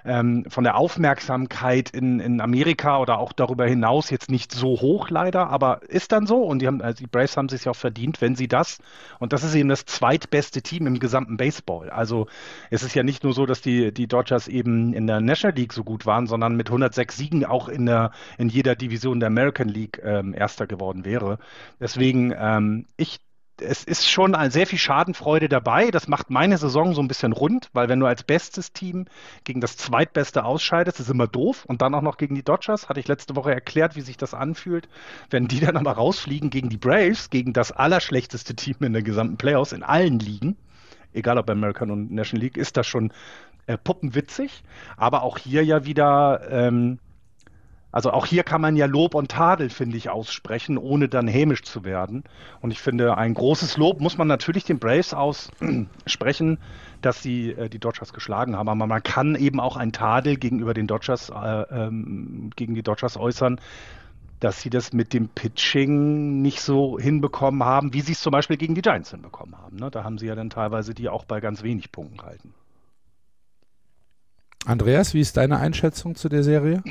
[0.06, 5.10] ähm, von der Aufmerksamkeit in, in Amerika oder auch darüber hinaus jetzt nicht so hoch
[5.10, 7.76] leider, aber ist dann so und die, haben, also die Braves haben sich ja auch
[7.76, 8.80] verdient, wenn sie das
[9.20, 11.90] und das ist eben das zweitbeste Team im gesamten Baseball.
[11.90, 12.28] Also
[12.70, 15.74] es ist ja nicht nur so, dass die, die Dodgers eben in der National League
[15.74, 19.70] so gut waren, sondern mit 106 Siegen auch in, der, in jeder Division der American
[19.70, 21.40] League ähm, Erster geworden wäre.
[21.80, 23.20] Deswegen, ähm, ich
[23.64, 25.92] es ist schon sehr viel Schadenfreude dabei.
[25.92, 29.06] Das macht meine Saison so ein bisschen rund, weil wenn du als bestes Team
[29.44, 31.66] gegen das zweitbeste ausscheidest, ist immer doof.
[31.66, 34.34] Und dann auch noch gegen die Dodgers, hatte ich letzte Woche erklärt, wie sich das
[34.34, 34.88] anfühlt.
[35.30, 39.38] Wenn die dann aber rausfliegen gegen die Braves, gegen das allerschlechteste Team in der gesamten
[39.38, 40.58] Playoffs, in allen Ligen,
[41.14, 43.12] egal ob American und National League, ist das schon
[43.68, 44.64] äh, puppenwitzig.
[44.98, 47.00] Aber auch hier ja wieder ähm,
[47.94, 51.62] also auch hier kann man ja Lob und Tadel, finde ich, aussprechen, ohne dann hämisch
[51.62, 52.24] zu werden.
[52.60, 56.58] Und ich finde, ein großes Lob muss man natürlich den Braves aussprechen,
[57.04, 58.68] dass sie äh, die Dodgers geschlagen haben.
[58.68, 63.16] Aber man kann eben auch ein Tadel gegenüber den Dodgers, äh, ähm, gegen die Dodgers
[63.16, 63.62] äußern,
[64.40, 68.58] dass sie das mit dem Pitching nicht so hinbekommen haben, wie sie es zum Beispiel
[68.58, 69.78] gegen die Giants hinbekommen haben.
[69.78, 69.92] Ne?
[69.92, 72.56] Da haben sie ja dann teilweise die auch bei ganz wenig Punkten gehalten.
[74.66, 76.82] Andreas, wie ist deine Einschätzung zu der Serie?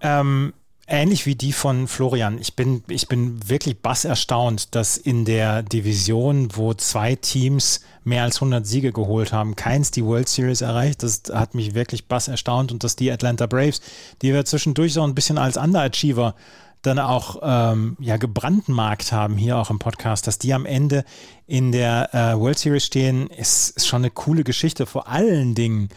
[0.00, 0.52] Ähm,
[0.88, 2.38] ähnlich wie die von Florian.
[2.38, 8.22] Ich bin, ich bin wirklich bass erstaunt, dass in der Division, wo zwei Teams mehr
[8.22, 11.02] als 100 Siege geholt haben, keins die World Series erreicht.
[11.02, 13.80] Das hat mich wirklich bass erstaunt und dass die Atlanta Braves,
[14.22, 16.34] die wir zwischendurch so ein bisschen als Underachiever
[16.82, 21.04] dann auch ähm, ja gebrandmarkt haben hier auch im Podcast, dass die am Ende
[21.46, 24.86] in der äh, World Series stehen, ist, ist schon eine coole Geschichte.
[24.86, 25.88] Vor allen Dingen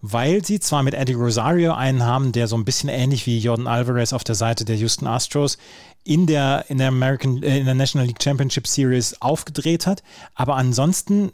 [0.00, 3.66] weil sie zwar mit Eddie Rosario einen haben, der so ein bisschen ähnlich wie Jordan
[3.66, 5.58] Alvarez auf der Seite der Houston Astros
[6.04, 10.02] in der, in der American, äh, in der National League Championship Series aufgedreht hat,
[10.34, 11.32] aber ansonsten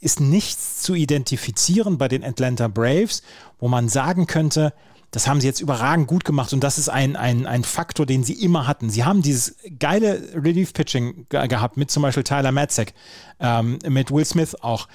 [0.00, 3.22] ist nichts zu identifizieren bei den Atlanta Braves,
[3.58, 4.74] wo man sagen könnte,
[5.10, 8.24] das haben sie jetzt überragend gut gemacht und das ist ein, ein, ein Faktor, den
[8.24, 8.90] sie immer hatten.
[8.90, 12.94] Sie haben dieses geile Relief-Pitching gehabt mit zum Beispiel Tyler Matzek,
[13.38, 14.88] ähm, mit Will Smith auch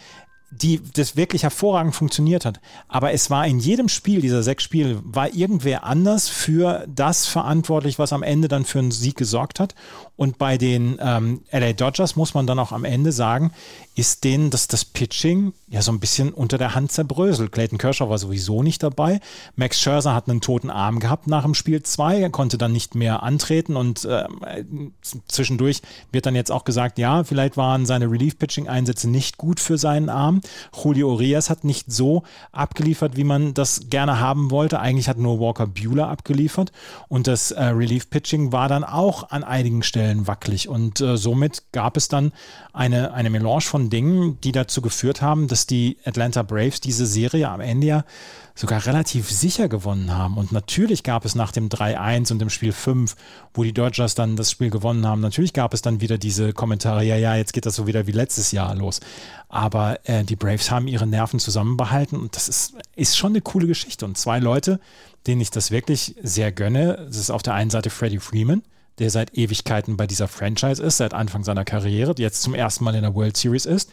[0.52, 2.60] die das wirklich hervorragend funktioniert hat.
[2.88, 8.00] Aber es war in jedem Spiel dieser sechs Spiele, war irgendwer anders für das verantwortlich,
[8.00, 9.76] was am Ende dann für einen Sieg gesorgt hat.
[10.20, 13.54] Und bei den ähm, LA Dodgers muss man dann auch am Ende sagen,
[13.96, 17.54] ist denen das, das Pitching ja so ein bisschen unter der Hand zerbröselt.
[17.54, 19.22] Clayton Kershaw war sowieso nicht dabei.
[19.56, 22.20] Max Scherzer hat einen toten Arm gehabt nach dem Spiel 2.
[22.20, 24.26] Er konnte dann nicht mehr antreten und äh,
[25.30, 30.10] zwischendurch wird dann jetzt auch gesagt, ja, vielleicht waren seine Relief-Pitching-Einsätze nicht gut für seinen
[30.10, 30.42] Arm.
[30.84, 34.82] Julio Urias hat nicht so abgeliefert, wie man das gerne haben wollte.
[34.82, 36.74] Eigentlich hat nur Walker Bueller abgeliefert
[37.08, 40.68] und das äh, Relief-Pitching war dann auch an einigen Stellen Stellen wackelig.
[40.68, 42.32] Und äh, somit gab es dann
[42.74, 47.50] eine, eine Melange von Dingen, die dazu geführt haben, dass die Atlanta Braves diese Serie
[47.50, 48.06] am Ende ja
[48.56, 50.38] sogar relativ sicher gewonnen haben.
[50.38, 53.16] Und natürlich gab es nach dem 3-1 und dem Spiel 5,
[53.54, 57.06] wo die Dodgers dann das Spiel gewonnen haben, natürlich gab es dann wieder diese Kommentare,
[57.06, 59.00] ja, ja, jetzt geht das so wieder wie letztes Jahr los.
[59.48, 63.68] Aber äh, die Braves haben ihre Nerven zusammenbehalten und das ist, ist schon eine coole
[63.68, 64.06] Geschichte.
[64.06, 64.80] Und zwei Leute,
[65.26, 68.64] denen ich das wirklich sehr gönne, das ist auf der einen Seite Freddie Freeman,
[69.00, 72.96] der seit Ewigkeiten bei dieser Franchise ist, seit Anfang seiner Karriere, jetzt zum ersten Mal
[72.96, 73.90] in der World Series ist.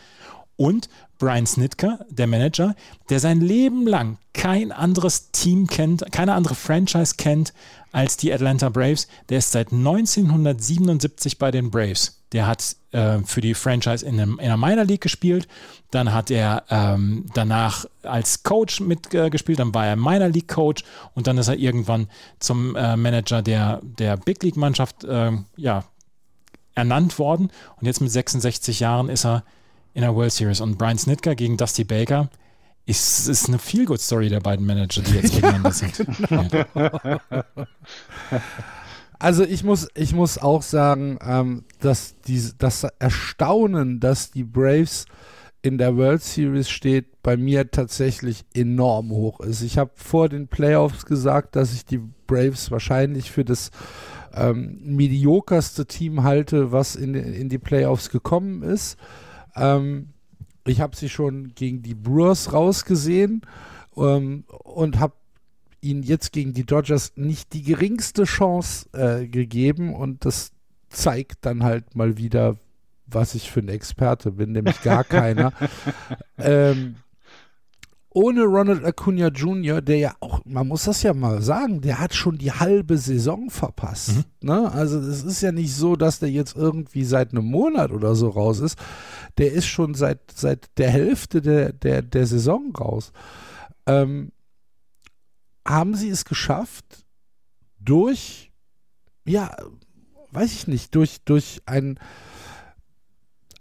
[0.56, 0.88] Und
[1.18, 2.74] Brian Snitker, der Manager,
[3.08, 7.52] der sein Leben lang kein anderes Team kennt, keine andere Franchise kennt
[7.92, 9.06] als die Atlanta Braves.
[9.28, 12.15] Der ist seit 1977 bei den Braves.
[12.32, 15.46] Der hat äh, für die Franchise in, einem, in einer Minor League gespielt.
[15.90, 19.58] Dann hat er ähm, danach als Coach mitgespielt.
[19.58, 20.82] Äh, dann war er Minor League Coach
[21.14, 22.08] und dann ist er irgendwann
[22.40, 25.84] zum äh, Manager der, der Big League Mannschaft äh, ja,
[26.74, 27.50] ernannt worden.
[27.80, 29.44] Und jetzt mit 66 Jahren ist er
[29.94, 30.60] in der World Series.
[30.60, 32.28] Und Brian Snitker gegen Dusty Baker
[32.86, 35.96] ist, ist eine Feel-Good-Story der beiden Manager, die jetzt gegeneinander sind.
[36.28, 36.46] Genau.
[39.18, 45.06] Also ich muss, ich muss auch sagen, ähm, dass die, das Erstaunen, dass die Braves
[45.62, 49.62] in der World Series steht, bei mir tatsächlich enorm hoch ist.
[49.62, 53.70] Ich habe vor den Playoffs gesagt, dass ich die Braves wahrscheinlich für das
[54.32, 58.96] ähm, mediokerste Team halte, was in, in die Playoffs gekommen ist.
[59.56, 60.10] Ähm,
[60.66, 63.42] ich habe sie schon gegen die Brewers rausgesehen
[63.96, 65.14] ähm, und habe
[65.80, 70.52] ihnen jetzt gegen die Dodgers nicht die geringste Chance äh, gegeben und das
[70.96, 72.56] zeigt dann halt mal wieder,
[73.06, 75.52] was ich für ein Experte bin, nämlich gar keiner.
[76.38, 76.96] ähm,
[78.10, 82.14] ohne Ronald Acuna Jr., der ja auch, man muss das ja mal sagen, der hat
[82.14, 84.16] schon die halbe Saison verpasst.
[84.16, 84.48] Mhm.
[84.48, 84.72] Ne?
[84.72, 88.30] Also es ist ja nicht so, dass der jetzt irgendwie seit einem Monat oder so
[88.30, 88.78] raus ist.
[89.36, 93.12] Der ist schon seit, seit der Hälfte der, der, der Saison raus.
[93.84, 94.32] Ähm,
[95.66, 97.04] haben sie es geschafft,
[97.78, 98.50] durch,
[99.26, 99.54] ja,
[100.36, 101.98] weiß ich nicht, durch, durch ein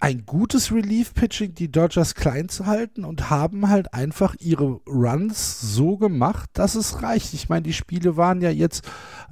[0.02, 5.98] ein gutes Relief-Pitching die Dodgers klein zu halten und haben halt einfach ihre Runs so
[5.98, 7.34] gemacht, dass es reicht.
[7.34, 8.86] Ich meine, die Spiele waren ja jetzt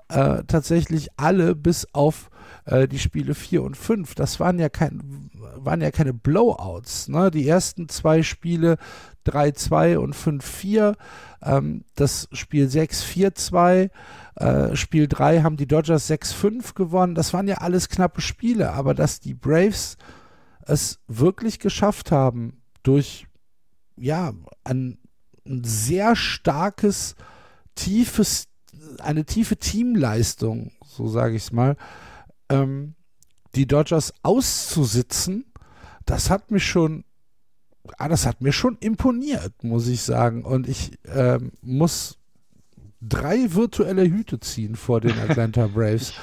[0.08, 2.30] äh, tatsächlich alle bis auf
[2.66, 4.16] äh, die Spiele 4 und 5.
[4.16, 7.08] Das waren ja, kein, waren ja keine Blowouts.
[7.08, 7.32] Ne?
[7.32, 8.78] Die ersten zwei Spiele
[9.26, 10.96] 3-2 und 5-4.
[11.44, 13.90] Ähm, das Spiel 6 4-2.
[14.36, 17.16] Äh, Spiel 3 haben die Dodgers 6-5 gewonnen.
[17.16, 19.98] Das waren ja alles knappe Spiele, aber dass die Braves
[20.66, 23.28] es wirklich geschafft haben, durch
[23.96, 24.98] ja, ein,
[25.46, 27.16] ein sehr starkes,
[27.76, 28.48] tiefes,
[29.00, 31.78] eine tiefe Teamleistung, so sage ich es mal,
[32.50, 32.96] ähm,
[33.56, 35.46] die Dodgers auszusitzen,
[36.06, 37.06] das hat mich schon,
[37.98, 40.44] ah, das hat mir schon imponiert, muss ich sagen.
[40.44, 42.18] Und ich ähm, muss
[43.02, 46.14] drei virtuelle Hüte ziehen vor den Atlanta Braves,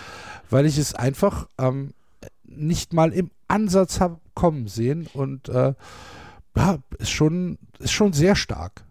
[0.48, 1.92] weil ich es einfach ähm,
[2.44, 5.74] nicht mal im Ansatz habe kommen sehen und äh,
[6.98, 8.84] ist schon, ist schon sehr stark.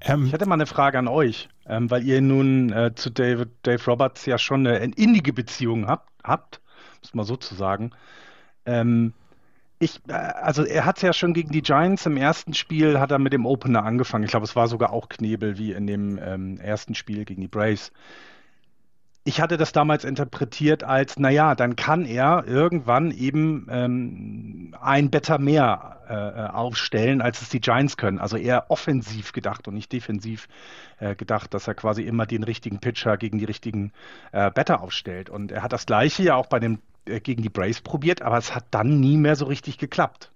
[0.00, 3.50] Ähm, ich hätte mal eine Frage an euch, ähm, weil ihr nun äh, zu David,
[3.62, 6.59] Dave Roberts ja schon eine, eine innige Beziehung habt, habt
[7.02, 7.90] muss man so zu sagen.
[8.66, 9.12] Ähm,
[9.78, 13.18] ich, äh, also er hat ja schon gegen die Giants im ersten Spiel, hat er
[13.18, 14.24] mit dem Opener angefangen.
[14.24, 17.48] Ich glaube, es war sogar auch Knebel wie in dem ähm, ersten Spiel gegen die
[17.48, 17.92] Braves
[19.24, 25.38] ich hatte das damals interpretiert als, naja, dann kann er irgendwann eben ähm, ein Better
[25.38, 28.18] mehr äh, äh, aufstellen, als es die Giants können.
[28.18, 30.48] Also eher offensiv gedacht und nicht defensiv
[30.98, 33.92] äh, gedacht, dass er quasi immer den richtigen Pitcher gegen die richtigen
[34.32, 35.28] äh, Better aufstellt.
[35.28, 38.54] Und er hat das gleiche ja auch bei dem gegen die Braves probiert, aber es
[38.54, 40.30] hat dann nie mehr so richtig geklappt.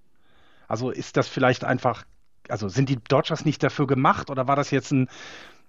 [0.66, 2.04] Also ist das vielleicht einfach,
[2.48, 5.08] also sind die Dodgers nicht dafür gemacht oder war das jetzt ein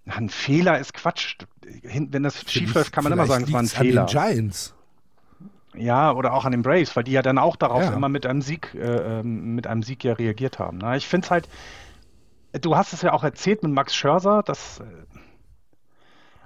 [0.07, 1.37] ein Fehler ist Quatsch.
[1.83, 4.01] Wenn das schief läuft, kann man immer sagen, es war ein Fehler.
[4.01, 4.75] An den Giants.
[5.75, 7.93] Ja, oder auch an den Braves, weil die ja dann auch darauf ja.
[7.93, 10.77] immer mit einem Sieg, äh, ähm, mit einem Sieg ja reagiert haben.
[10.77, 11.49] Na, ich finde es halt,
[12.53, 14.83] du hast es ja auch erzählt mit Max Scherzer, dass, äh,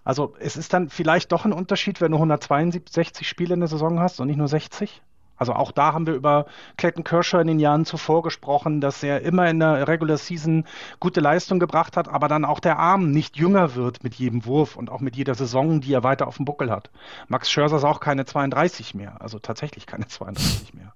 [0.09, 3.99] also es ist dann vielleicht doch ein Unterschied, wenn du 162 Spiele in der Saison
[3.99, 5.03] hast und nicht nur 60.
[5.37, 9.21] Also auch da haben wir über Clayton Kershaw in den Jahren zuvor gesprochen, dass er
[9.21, 10.65] immer in der Regular Season
[10.99, 14.77] gute Leistung gebracht hat, aber dann auch der Arm nicht jünger wird mit jedem Wurf
[14.77, 16.89] und auch mit jeder Saison, die er weiter auf dem Buckel hat.
[17.27, 20.95] Max Scherzer ist auch keine 32 mehr, also tatsächlich keine 32 mehr.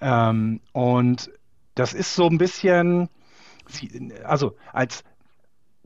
[0.00, 1.30] Ähm, und
[1.74, 3.10] das ist so ein bisschen,
[4.24, 5.04] also als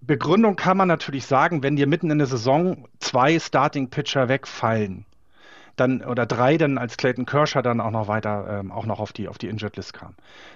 [0.03, 5.07] Begründung kann man natürlich sagen, wenn dir mitten in der Saison zwei Starting Pitcher wegfallen,
[5.77, 9.13] dann oder drei dann als Clayton Kershaw dann auch noch weiter ähm, auch noch auf
[9.13, 10.15] die auf die Injured List kam.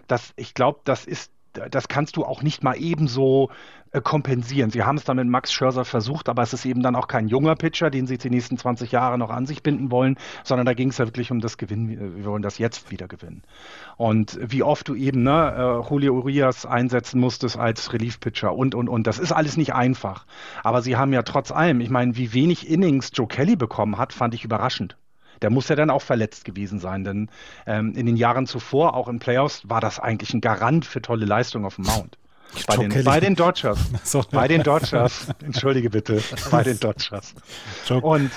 [0.08, 1.30] Das ich glaube, das ist
[1.70, 3.50] das kannst du auch nicht mal ebenso
[3.92, 4.70] äh, kompensieren.
[4.70, 7.28] Sie haben es dann mit Max Scherzer versucht, aber es ist eben dann auch kein
[7.28, 10.74] junger Pitcher, den sie die nächsten 20 Jahre noch an sich binden wollen, sondern da
[10.74, 12.16] ging es ja wirklich um das Gewinnen.
[12.16, 13.42] Wir wollen das jetzt wieder gewinnen.
[13.96, 18.88] Und wie oft du eben ne, äh, Julio Urias einsetzen musstest als Relief-Pitcher und, und,
[18.88, 19.06] und.
[19.06, 20.26] Das ist alles nicht einfach.
[20.62, 24.12] Aber sie haben ja trotz allem, ich meine, wie wenig Innings Joe Kelly bekommen hat,
[24.12, 24.96] fand ich überraschend.
[25.42, 27.28] Der muss ja dann auch verletzt gewesen sein, denn
[27.66, 31.26] ähm, in den Jahren zuvor, auch in Playoffs, war das eigentlich ein Garant für tolle
[31.26, 32.18] Leistung auf dem Mount.
[32.66, 33.78] Bei den, bei den, Dodgers.
[34.04, 34.24] So.
[34.30, 35.28] Bei den Dodgers.
[35.44, 36.22] Entschuldige bitte.
[36.50, 37.34] Bei den Dodgers.
[38.00, 38.30] Und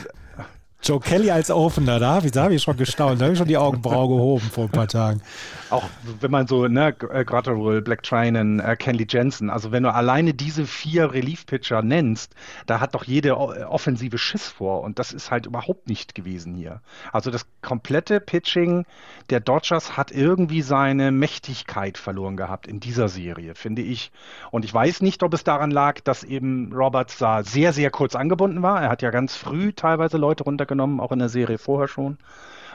[0.81, 3.49] Joe Kelly als Opener, da habe ich, hab ich schon gestaunt, da habe ich schon
[3.49, 5.21] die Augenbraue gehoben vor ein paar Tagen.
[5.69, 5.83] Auch
[6.21, 10.33] wenn man so, ne, äh, Gratterall, Black Trinan, äh, Kenley Jensen, also wenn du alleine
[10.33, 12.33] diese vier Relief-Pitcher nennst,
[12.65, 16.55] da hat doch jede äh, offensive Schiss vor und das ist halt überhaupt nicht gewesen
[16.55, 16.81] hier.
[17.11, 18.85] Also das komplette Pitching
[19.29, 24.11] der Dodgers hat irgendwie seine Mächtigkeit verloren gehabt in dieser Serie, finde ich.
[24.49, 28.15] Und ich weiß nicht, ob es daran lag, dass eben Roberts da sehr, sehr kurz
[28.15, 28.81] angebunden war.
[28.81, 32.17] Er hat ja ganz früh teilweise Leute runter genommen, auch in der Serie vorher schon.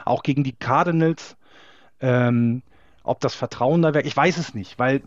[0.05, 1.35] Auch gegen die Cardinals.
[1.99, 2.61] Ähm,
[3.03, 5.01] ob das Vertrauen da wäre, ich weiß es nicht, weil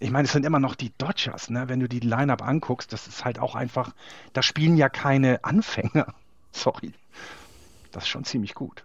[0.00, 1.68] ich meine, es sind immer noch die Dodgers, ne?
[1.68, 3.92] Wenn du die Lineup anguckst, das ist halt auch einfach,
[4.32, 6.14] da spielen ja keine Anfänger.
[6.52, 6.92] Sorry.
[7.92, 8.84] Das ist schon ziemlich gut.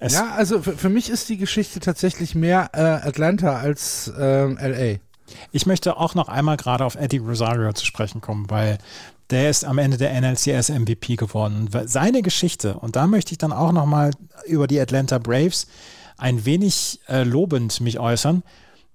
[0.00, 4.46] Es ja, also für, für, mich ist die Geschichte tatsächlich mehr äh, Atlanta als äh,
[4.46, 4.98] LA.
[5.50, 8.78] Ich möchte auch noch einmal gerade auf Eddie Rosario zu sprechen kommen, weil
[9.30, 11.68] der ist am Ende der NLCS MVP geworden.
[11.86, 14.10] Seine Geschichte, und da möchte ich dann auch nochmal
[14.46, 15.66] über die Atlanta Braves
[16.18, 18.42] ein wenig äh, lobend mich äußern.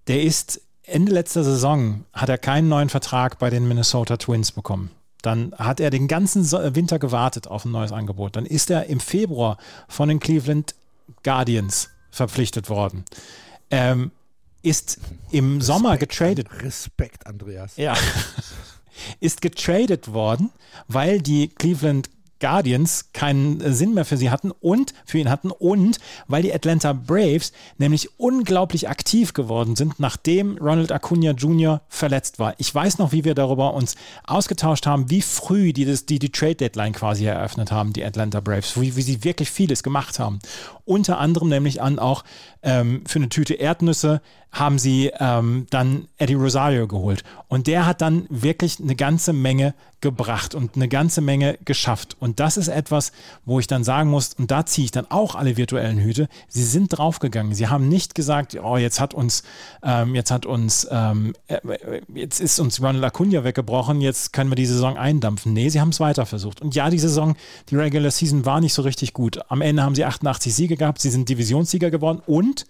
[0.07, 4.91] Der ist Ende letzter Saison, hat er keinen neuen Vertrag bei den Minnesota Twins bekommen.
[5.21, 8.35] Dann hat er den ganzen Winter gewartet auf ein neues Angebot.
[8.35, 9.57] Dann ist er im Februar
[9.89, 10.75] von den Cleveland
[11.23, 13.03] Guardians verpflichtet worden.
[13.69, 14.11] Ähm,
[14.67, 14.99] ist
[15.31, 16.47] im Respekt, Sommer getradet.
[16.61, 17.77] Respekt, Andreas.
[17.77, 17.95] Ja.
[19.19, 20.51] ist getradet worden,
[20.87, 25.51] weil die Cleveland Guardians keinen äh, Sinn mehr für sie hatten und für ihn hatten
[25.51, 31.81] und weil die Atlanta Braves nämlich unglaublich aktiv geworden sind, nachdem Ronald Acuna Jr.
[31.87, 32.53] verletzt war.
[32.57, 33.95] Ich weiß noch, wie wir darüber uns
[34.25, 38.39] ausgetauscht haben, wie früh die das, die, die Trade Deadline quasi eröffnet haben, die Atlanta
[38.39, 40.39] Braves, wie, wie sie wirklich vieles gemacht haben.
[40.87, 42.23] Unter anderem nämlich an auch
[42.63, 44.21] ähm, für eine Tüte Erdnüsse
[44.51, 47.23] haben sie ähm, dann Eddie Rosario geholt.
[47.47, 52.15] Und der hat dann wirklich eine ganze Menge gebracht und eine ganze Menge geschafft.
[52.19, 53.11] Und das ist etwas,
[53.45, 56.63] wo ich dann sagen muss, und da ziehe ich dann auch alle virtuellen Hüte, sie
[56.63, 57.55] sind draufgegangen.
[57.55, 59.41] Sie haben nicht gesagt, oh, jetzt hat uns,
[59.81, 61.57] ähm, jetzt hat uns, ähm, äh,
[62.13, 65.53] jetzt ist uns Ronald Acuna weggebrochen, jetzt können wir die Saison eindampfen.
[65.53, 66.61] Nee, sie haben es weiter versucht.
[66.61, 67.35] Und ja, die Saison,
[67.69, 69.39] die Regular Season war nicht so richtig gut.
[69.49, 72.65] Am Ende haben sie 88 Siege gehabt, sie sind Divisionssieger geworden und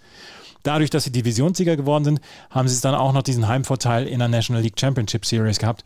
[0.64, 4.28] dadurch, dass sie Divisionssieger geworden sind, haben sie dann auch noch diesen Heimvorteil in der
[4.28, 5.84] National League Championship Series gehabt.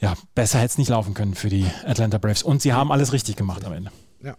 [0.00, 2.42] ja, besser hätte es nicht laufen können für die Atlanta Braves.
[2.42, 3.90] Und sie haben alles richtig gemacht am Ende.
[4.22, 4.36] Ja.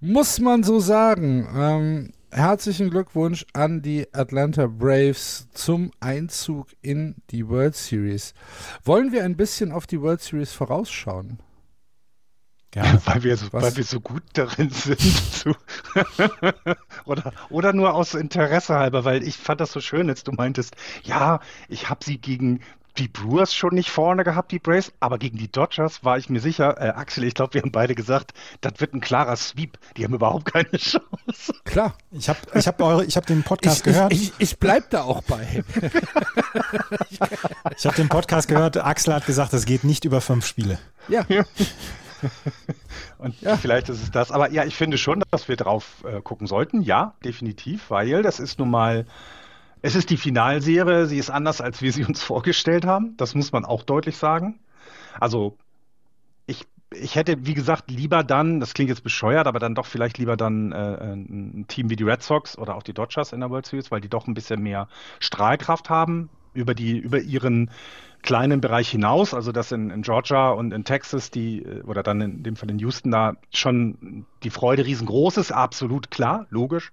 [0.00, 1.48] Muss man so sagen.
[1.54, 8.34] Ähm, herzlichen Glückwunsch an die Atlanta Braves zum Einzug in die World Series.
[8.84, 11.38] Wollen wir ein bisschen auf die World Series vorausschauen?
[12.70, 13.00] Gerne.
[13.04, 15.00] Weil wir, so, weil wir so gut darin sind.
[15.00, 15.56] Zu
[17.04, 20.76] oder, oder nur aus Interesse halber, weil ich fand das so schön, als du meintest,
[21.02, 22.60] ja, ich habe sie gegen
[22.98, 26.40] die Brewers schon nicht vorne gehabt, die Braves, aber gegen die Dodgers war ich mir
[26.40, 29.78] sicher, äh, Axel, ich glaube, wir haben beide gesagt, das wird ein klarer Sweep.
[29.96, 31.54] Die haben überhaupt keine Chance.
[31.64, 31.94] Klar.
[32.10, 34.12] Ich habe ich hab hab den Podcast ich, gehört.
[34.12, 35.64] Ich, ich, ich bleib da auch bei.
[37.76, 40.78] ich habe den Podcast gehört, Axel hat gesagt, es geht nicht über fünf Spiele.
[41.08, 41.24] Ja.
[41.28, 41.44] ja.
[43.18, 43.56] Und ja.
[43.56, 44.30] vielleicht ist es das.
[44.30, 46.82] Aber ja, ich finde schon, dass wir drauf äh, gucken sollten.
[46.82, 49.06] Ja, definitiv, weil das ist nun mal
[49.82, 53.16] es ist die Finalserie, sie ist anders, als wir sie uns vorgestellt haben.
[53.16, 54.60] Das muss man auch deutlich sagen.
[55.18, 55.56] Also,
[56.46, 60.18] ich, ich hätte, wie gesagt, lieber dann, das klingt jetzt bescheuert, aber dann doch vielleicht
[60.18, 63.50] lieber dann äh, ein Team wie die Red Sox oder auch die Dodgers in der
[63.50, 67.70] World Series, weil die doch ein bisschen mehr Strahlkraft haben über die, über ihren
[68.22, 72.20] kleinen Bereich hinaus, also dass in, in, Georgia und in Texas die, äh, oder dann
[72.20, 76.92] in dem Fall in Houston da schon die Freude riesengroß ist, absolut klar, logisch.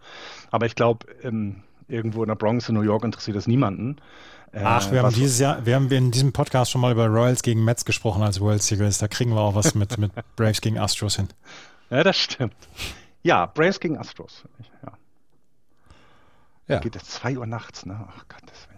[0.51, 3.97] Aber ich glaube, ähm, irgendwo in der Bronx in New York interessiert das niemanden.
[4.51, 7.43] Äh, Ach, wir haben dieses Jahr, wir haben in diesem Podcast schon mal über Royals
[7.43, 8.97] gegen Mets gesprochen als World Series.
[8.97, 11.27] Da kriegen wir auch was mit, mit Braves gegen Astros hin.
[11.89, 12.55] Ja, das stimmt.
[13.23, 14.45] Ja, Braves gegen Astros.
[14.83, 14.93] Ja.
[16.67, 16.79] ja.
[16.79, 18.07] Geht jetzt 2 Uhr nachts, ne?
[18.09, 18.76] Ach Gott, das wäre.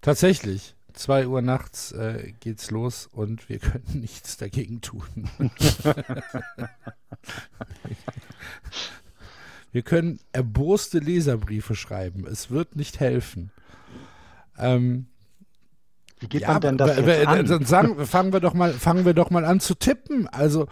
[0.00, 0.74] Tatsächlich.
[0.94, 5.30] 2 Uhr nachts äh, geht's los und wir können nichts dagegen tun.
[9.72, 12.26] Wir können erboste Leserbriefe schreiben.
[12.26, 13.52] Es wird nicht helfen.
[14.58, 15.06] Ähm,
[16.18, 17.46] Wie geht ja, man denn das jetzt an?
[17.46, 20.26] Dann sagen, fangen wir doch mal, fangen wir doch mal an zu tippen.
[20.26, 20.66] Also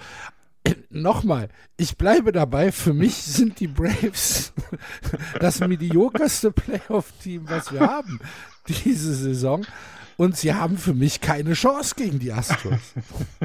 [0.90, 2.72] nochmal, ich bleibe dabei.
[2.72, 4.52] Für mich sind die Braves
[5.40, 8.18] das mediokerste Playoff-Team, was wir haben
[8.84, 9.66] diese Saison.
[10.16, 12.94] Und sie haben für mich keine Chance gegen die Astros.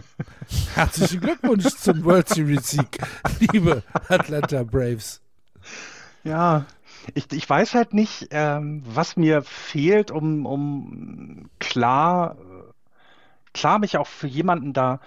[0.75, 2.97] Herzlichen Glückwunsch zum World Series Sieg,
[3.39, 5.21] liebe Atlanta Braves.
[6.23, 6.65] Ja,
[7.13, 12.37] ich, ich weiß halt nicht, ähm, was mir fehlt, um, um klar,
[13.53, 14.99] klar mich auch für jemanden da.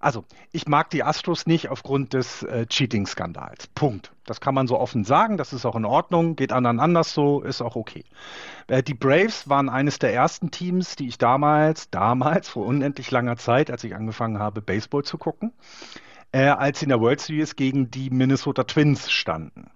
[0.00, 3.66] Also, ich mag die Astros nicht aufgrund des äh, Cheating-Skandals.
[3.68, 4.12] Punkt.
[4.24, 5.36] Das kann man so offen sagen.
[5.36, 6.36] Das ist auch in Ordnung.
[6.36, 7.40] Geht anderen anders so.
[7.40, 8.04] Ist auch okay.
[8.68, 13.36] Äh, die Braves waren eines der ersten Teams, die ich damals, damals, vor unendlich langer
[13.38, 15.52] Zeit, als ich angefangen habe, Baseball zu gucken,
[16.30, 19.70] äh, als sie in der World Series gegen die Minnesota Twins standen.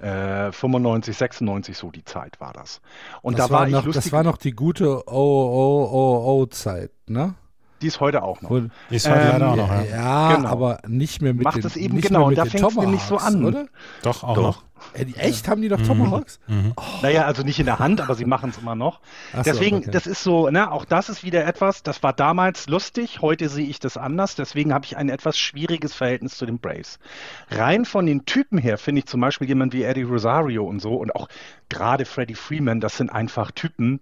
[0.00, 2.80] 95, äh, 96 so die Zeit war das.
[3.20, 7.34] Und das da war, war noch, Das war noch die gute OOOO-Zeit, ne?
[7.82, 8.50] Die ist heute auch noch.
[8.90, 9.84] Die ist heute ähm, leider auch noch, ja.
[9.84, 10.48] Ja, genau.
[10.48, 13.16] aber nicht mehr mit Macht den, es eben genau, und da fängt es nämlich so
[13.16, 13.44] an.
[13.44, 13.66] Oder?
[14.02, 14.42] Doch, auch Doch.
[14.42, 14.62] noch.
[14.94, 15.48] Äh, echt?
[15.48, 15.84] Haben die noch mhm.
[15.84, 16.40] Tomahawks?
[16.46, 16.72] Mhm.
[16.76, 16.82] Oh.
[17.02, 19.00] Naja, also nicht in der Hand, aber sie machen es immer noch.
[19.34, 19.90] Ach Deswegen, so, okay.
[19.90, 23.66] das ist so, ne, auch das ist wieder etwas, das war damals lustig, heute sehe
[23.66, 26.98] ich das anders, deswegen habe ich ein etwas schwieriges Verhältnis zu den Braves.
[27.50, 30.94] Rein von den Typen her finde ich zum Beispiel jemand wie Eddie Rosario und so
[30.94, 31.28] und auch
[31.68, 34.00] gerade Freddie Freeman, das sind einfach Typen,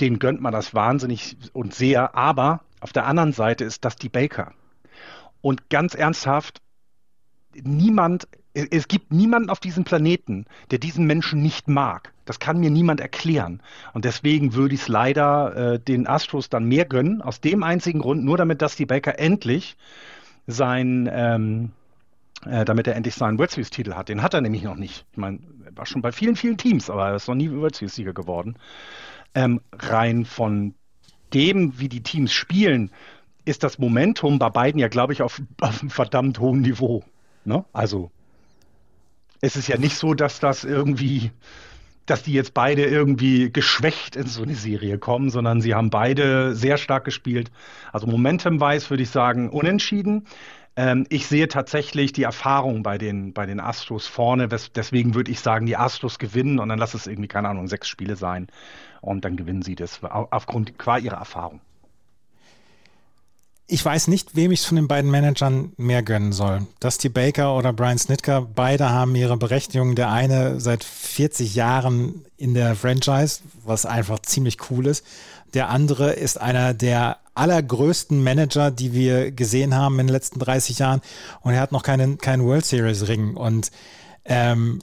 [0.00, 4.10] denen gönnt man das wahnsinnig und sehr, aber auf der anderen Seite ist das die
[4.10, 4.52] Baker.
[5.40, 6.60] Und ganz ernsthaft,
[7.54, 12.12] niemand es gibt niemanden auf diesem Planeten, der diesen Menschen nicht mag.
[12.26, 13.62] Das kann mir niemand erklären.
[13.94, 18.00] Und deswegen würde ich es leider äh, den Astros dann mehr gönnen, aus dem einzigen
[18.00, 19.76] Grund, nur damit Dusty Baker endlich
[20.46, 21.72] sein, ähm,
[22.46, 24.10] äh, damit er endlich seinen World Series Titel hat.
[24.10, 25.06] Den hat er nämlich noch nicht.
[25.10, 27.74] Ich meine, er war schon bei vielen, vielen Teams, aber er ist noch nie World
[27.74, 28.56] Series Sieger geworden.
[29.34, 30.74] Ähm, rein von
[31.34, 32.90] dem, wie die Teams spielen,
[33.44, 37.04] ist das Momentum bei beiden ja, glaube ich, auf, auf einem verdammt hohen Niveau.
[37.44, 37.64] Ne?
[37.72, 38.10] Also
[39.40, 41.30] es ist ja nicht so, dass das irgendwie,
[42.06, 46.54] dass die jetzt beide irgendwie geschwächt in so eine Serie kommen, sondern sie haben beide
[46.54, 47.50] sehr stark gespielt.
[47.92, 50.26] Also momentumweise würde ich sagen unentschieden.
[50.76, 54.48] Ähm, ich sehe tatsächlich die Erfahrung bei den, bei den Astros vorne.
[54.48, 57.88] Deswegen würde ich sagen, die Astros gewinnen und dann lass es irgendwie, keine Ahnung, sechs
[57.88, 58.48] Spiele sein
[59.00, 61.60] und dann gewinnen sie das aufgrund qua ihrer Erfahrung
[63.66, 66.66] ich weiß nicht, wem ich es von den beiden Managern mehr gönnen soll.
[66.80, 69.94] Dusty Baker oder Brian Snitker, beide haben ihre Berechtigung.
[69.94, 75.04] Der eine seit 40 Jahren in der Franchise, was einfach ziemlich cool ist.
[75.54, 80.78] Der andere ist einer der allergrößten Manager, die wir gesehen haben in den letzten 30
[80.78, 81.00] Jahren.
[81.40, 83.36] Und er hat noch keinen, keinen World Series Ring.
[83.36, 83.70] Und
[84.24, 84.80] ähm,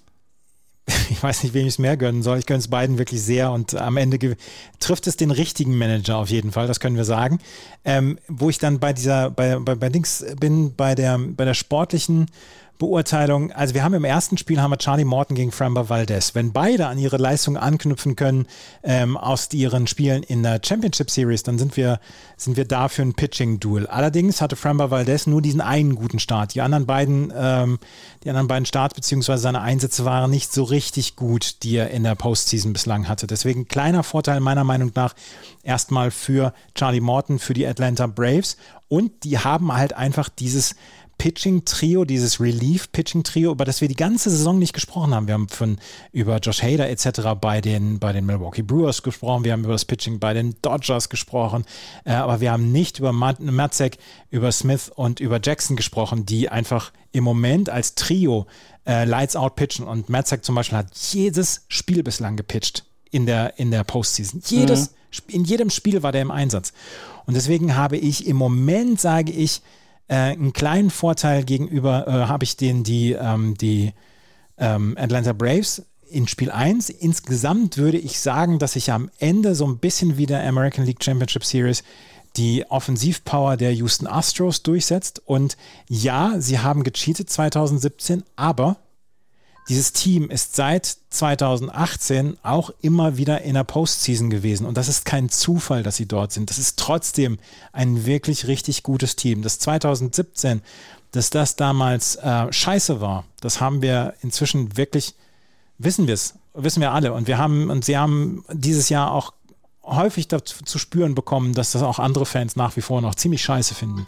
[1.09, 2.39] ich weiß nicht, wem ich es mehr gönnen soll.
[2.39, 4.35] Ich gönne es beiden wirklich sehr und am Ende
[4.79, 7.39] trifft es den richtigen Manager auf jeden Fall, das können wir sagen.
[7.85, 11.53] Ähm, wo ich dann bei dieser, bei, bei, bei Dings bin, bei der, bei der
[11.53, 12.27] sportlichen
[12.82, 13.51] Beurteilung.
[13.51, 16.34] Also wir haben im ersten Spiel haben wir Charlie Morton gegen Framber Valdez.
[16.34, 18.47] Wenn beide an ihre Leistung anknüpfen können
[18.82, 21.99] ähm, aus ihren Spielen in der Championship Series, dann sind wir,
[22.38, 23.86] sind wir da für ein Pitching-Duel.
[23.86, 26.55] Allerdings hatte Framber Valdez nur diesen einen guten Start.
[26.55, 27.77] Die anderen beiden, ähm,
[28.23, 29.38] die anderen beiden Starts bzw.
[29.38, 33.27] seine Einsätze waren nicht so richtig gut, die er in der Postseason bislang hatte.
[33.27, 35.13] Deswegen kleiner Vorteil meiner Meinung nach
[35.61, 38.57] erstmal für Charlie Morton, für die Atlanta Braves.
[38.88, 40.75] Und die haben halt einfach dieses
[41.22, 45.28] Pitching-Trio, dieses Relief-Pitching-Trio, über das wir die ganze Saison nicht gesprochen haben.
[45.28, 45.78] Wir haben von,
[46.11, 47.39] über Josh Hader etc.
[47.39, 51.09] bei den, bei den Milwaukee Brewers gesprochen, wir haben über das Pitching bei den Dodgers
[51.09, 51.65] gesprochen,
[52.05, 53.99] äh, aber wir haben nicht über Matzek,
[54.32, 58.47] über Smith und über Jackson gesprochen, die einfach im Moment als Trio
[58.88, 63.59] äh, Lights Out pitchen und Matzek zum Beispiel hat jedes Spiel bislang gepitcht in der,
[63.59, 64.41] in der Postseason.
[64.47, 64.89] Jedes,
[65.28, 65.36] mhm.
[65.36, 66.74] in jedem Spiel war der im Einsatz.
[67.28, 69.61] Und deswegen habe ich im Moment, sage ich,
[70.12, 73.93] äh, einen kleinen Vorteil gegenüber äh, habe ich den die, ähm, die
[74.57, 76.89] ähm, Atlanta Braves in Spiel 1.
[76.89, 81.01] Insgesamt würde ich sagen, dass sich am Ende so ein bisschen wie der American League
[81.01, 81.84] Championship Series
[82.36, 85.22] die Offensivpower der Houston Astros durchsetzt.
[85.26, 85.55] Und
[85.88, 88.78] ja, sie haben gecheatet 2017, aber
[89.72, 94.65] dieses Team ist seit 2018 auch immer wieder in der Postseason gewesen.
[94.65, 96.49] Und das ist kein Zufall, dass sie dort sind.
[96.49, 97.39] Das ist trotzdem
[97.72, 99.43] ein wirklich richtig gutes Team.
[99.43, 100.61] Das 2017,
[101.11, 105.15] dass das damals äh, scheiße war, das haben wir inzwischen wirklich,
[105.78, 107.13] wissen wir es, wissen wir alle.
[107.13, 109.32] Und wir haben, und sie haben dieses Jahr auch
[109.84, 113.41] häufig dazu zu spüren bekommen, dass das auch andere Fans nach wie vor noch ziemlich
[113.41, 114.05] scheiße finden.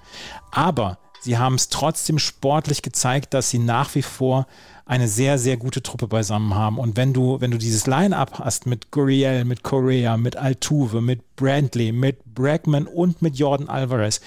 [0.51, 4.45] Aber sie haben es trotzdem sportlich gezeigt, dass sie nach wie vor
[4.85, 6.77] eine sehr, sehr gute Truppe beisammen haben.
[6.77, 11.37] Und wenn du, wenn du dieses Line-Up hast mit Guriel, mit Correa, mit Altuve, mit
[11.37, 14.19] Brantley, mit Bregman und mit Jordan Alvarez,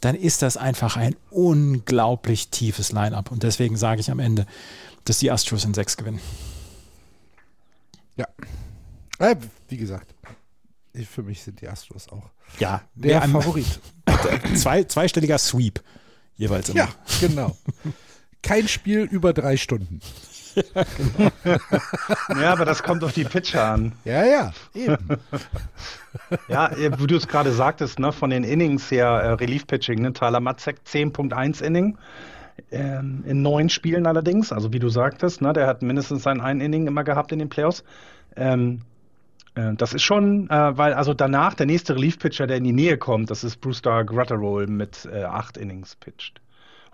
[0.00, 3.30] dann ist das einfach ein unglaublich tiefes Line-Up.
[3.30, 4.46] Und deswegen sage ich am Ende,
[5.04, 6.20] dass die Astros in sechs gewinnen.
[8.16, 8.26] Ja.
[9.18, 9.36] Äh,
[9.68, 10.14] wie gesagt,
[11.10, 12.28] für mich sind die Astros auch
[12.58, 13.80] ja, der Favorit.
[14.54, 15.82] Zwei, zweistelliger Sweep
[16.36, 16.78] jeweils immer.
[16.78, 16.88] Ja,
[17.20, 17.56] genau.
[18.42, 20.00] kein Spiel über drei Stunden.
[20.54, 22.38] Ja, genau.
[22.40, 23.92] ja, aber das kommt auf die Pitcher an.
[24.04, 25.08] Ja, ja, eben.
[26.48, 30.40] ja, wie du es gerade sagtest, ne, von den Innings her, äh, Relief-Pitching, ne, Tyler
[30.40, 31.98] Matzek 10.1 Inning.
[32.70, 36.60] Ähm, in neun Spielen allerdings, also wie du sagtest, ne, der hat mindestens sein ein
[36.60, 37.82] Inning immer gehabt in den Playoffs.
[38.36, 38.91] Ähm, äh,
[39.54, 43.30] das ist schon, äh, weil also danach der nächste Relief-Pitcher, der in die Nähe kommt,
[43.30, 46.40] das ist Brewster Grutterroll mit äh, acht Innings pitcht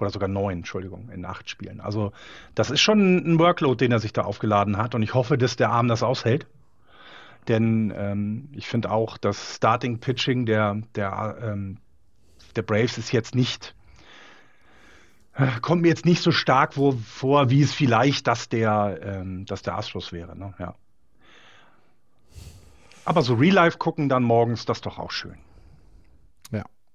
[0.00, 1.80] oder sogar neun, Entschuldigung, in acht Spielen.
[1.80, 2.12] Also
[2.54, 5.56] das ist schon ein Workload, den er sich da aufgeladen hat und ich hoffe, dass
[5.56, 6.46] der Arm das aushält.
[7.46, 11.78] Denn ähm, ich finde auch, das Starting Pitching der, der, ähm,
[12.56, 13.74] der Braves ist jetzt nicht,
[15.34, 19.78] äh, kommt mir jetzt nicht so stark vor, wie es vielleicht das der, ähm, der
[19.78, 20.36] Astros wäre.
[20.36, 20.54] Ne?
[20.58, 20.74] Ja.
[23.08, 25.38] Aber so Real Life gucken dann morgens, das ist doch auch schön.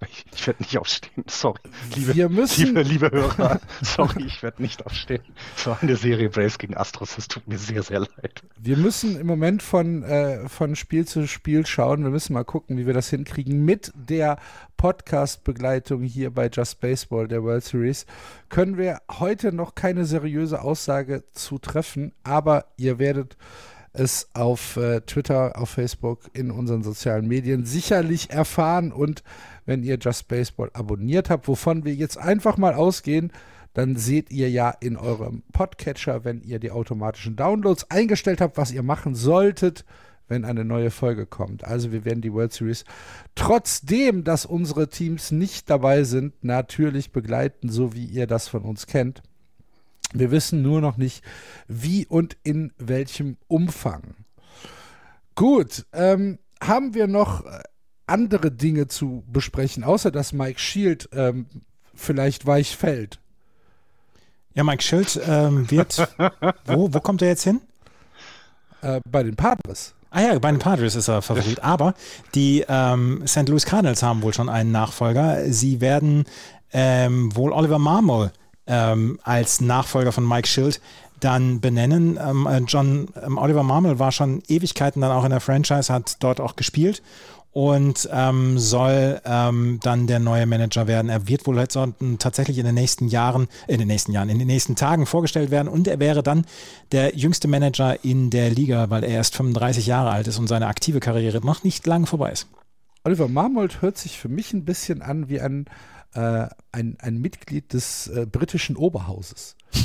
[0.10, 1.60] Ich, ich werde nicht aufstehen, sorry.
[1.96, 2.66] Liebe, Wir müssen...
[2.66, 5.24] liebe, liebe Hörer, sorry, ich werde nicht aufstehen.
[5.56, 8.44] Es war eine Serie Braves gegen Astros, es tut mir sehr, sehr leid.
[8.60, 12.04] Wir müssen im Moment von, äh, von Spiel zu Spiel schauen.
[12.04, 13.64] Wir müssen mal gucken, wie wir das hinkriegen.
[13.66, 14.38] Mit der
[14.78, 18.06] Podcast-Begleitung hier bei Just Baseball, der World Series,
[18.50, 23.38] können wir heute noch keine seriöse Aussage zu treffen, aber ihr werdet
[23.94, 29.24] es auf äh, Twitter, auf Facebook, in unseren sozialen Medien sicherlich erfahren und
[29.66, 33.32] wenn ihr Just Baseball abonniert habt, wovon wir jetzt einfach mal ausgehen,
[33.74, 38.72] dann seht ihr ja in eurem Podcatcher, wenn ihr die automatischen Downloads eingestellt habt, was
[38.72, 39.86] ihr machen solltet,
[40.28, 41.64] wenn eine neue Folge kommt.
[41.64, 42.86] Also wir werden die World Series
[43.36, 48.88] trotzdem, dass unsere Teams nicht dabei sind, natürlich begleiten, so wie ihr das von uns
[48.88, 49.22] kennt.
[50.14, 51.24] Wir wissen nur noch nicht,
[51.68, 54.16] wie und in welchem Umfang.
[55.36, 57.44] Gut, ähm, haben wir noch
[58.06, 61.48] andere Dinge zu besprechen, außer dass Mike Shield ähm,
[61.96, 63.20] vielleicht weich fällt.
[64.54, 65.98] Ja, Mike Schild ähm, wird.
[66.66, 67.62] wo, wo kommt er jetzt hin?
[68.82, 69.96] Äh, bei den Padres.
[70.12, 71.64] Ah ja, bei den Padres ist er Favorit.
[71.64, 71.96] Aber
[72.36, 73.50] die ähm, St.
[73.50, 75.52] Louis Cardinals haben wohl schon einen Nachfolger.
[75.52, 76.26] Sie werden
[76.72, 78.32] ähm, wohl Oliver Marmol
[78.68, 80.82] ähm, als Nachfolger von Mike Schild
[81.20, 82.20] dann benennen.
[82.22, 86.18] Ähm, äh, John ähm, Oliver Marmol war schon Ewigkeiten dann auch in der Franchise, hat
[86.20, 87.02] dort auch gespielt
[87.54, 91.10] und ähm, soll ähm, dann der neue Manager werden.
[91.10, 91.78] Er wird wohl jetzt
[92.18, 95.68] tatsächlich in den nächsten Jahren, in den nächsten Jahren, in den nächsten Tagen vorgestellt werden
[95.68, 96.46] und er wäre dann
[96.92, 100.68] der jüngste Manager in der Liga, weil er erst 35 Jahre alt ist und seine
[100.68, 102.48] aktive Karriere noch nicht lang vorbei ist.
[103.06, 105.66] Oliver Marmold hört sich für mich ein bisschen an wie ein,
[106.14, 109.56] äh, ein, ein Mitglied des äh, britischen Oberhauses.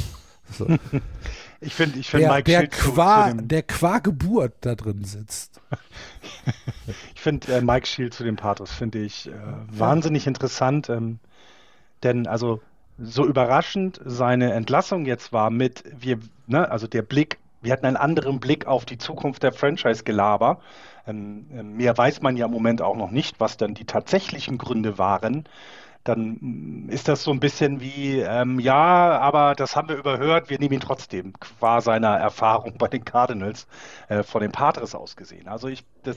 [0.50, 0.66] So.
[1.60, 5.60] Ich finde, ich find der, Mike der Schild qua, der qua Geburt da drin sitzt.
[7.14, 9.32] ich finde äh, Mike Shield zu dem Pathos finde ich äh,
[9.70, 11.18] wahnsinnig interessant, ähm,
[12.02, 12.62] denn also
[12.98, 17.96] so überraschend seine Entlassung jetzt war mit wir, ne, also der Blick, wir hatten einen
[17.96, 20.60] anderen Blick auf die Zukunft der Franchise-Gelaber.
[21.06, 24.58] Ähm, äh, mehr weiß man ja im Moment auch noch nicht, was dann die tatsächlichen
[24.58, 25.44] Gründe waren
[26.04, 30.58] dann ist das so ein bisschen wie, ähm, ja, aber das haben wir überhört, wir
[30.58, 33.66] nehmen ihn trotzdem, qua seiner Erfahrung bei den Cardinals
[34.08, 35.48] äh, von den Padres aus gesehen.
[35.48, 36.16] Also ich, das,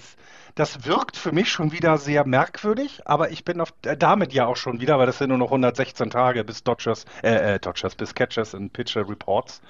[0.55, 4.45] das wirkt für mich schon wieder sehr merkwürdig, aber ich bin auf, äh, damit ja
[4.45, 7.95] auch schon wieder, weil das sind nur noch 116 Tage bis Dodgers, äh, äh, Dodgers,
[7.95, 9.61] bis Catchers und Pitcher Reports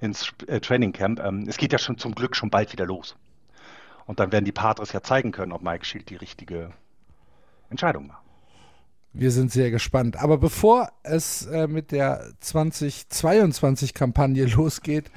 [0.00, 1.20] ins äh, Training Camp.
[1.20, 3.16] Ähm, es geht ja schon zum Glück schon bald wieder los.
[4.06, 6.72] Und dann werden die Padres ja zeigen können, ob Mike Shield die richtige
[7.70, 8.29] Entscheidung macht.
[9.12, 10.16] Wir sind sehr gespannt.
[10.16, 15.10] Aber bevor es äh, mit der 2022-Kampagne losgeht,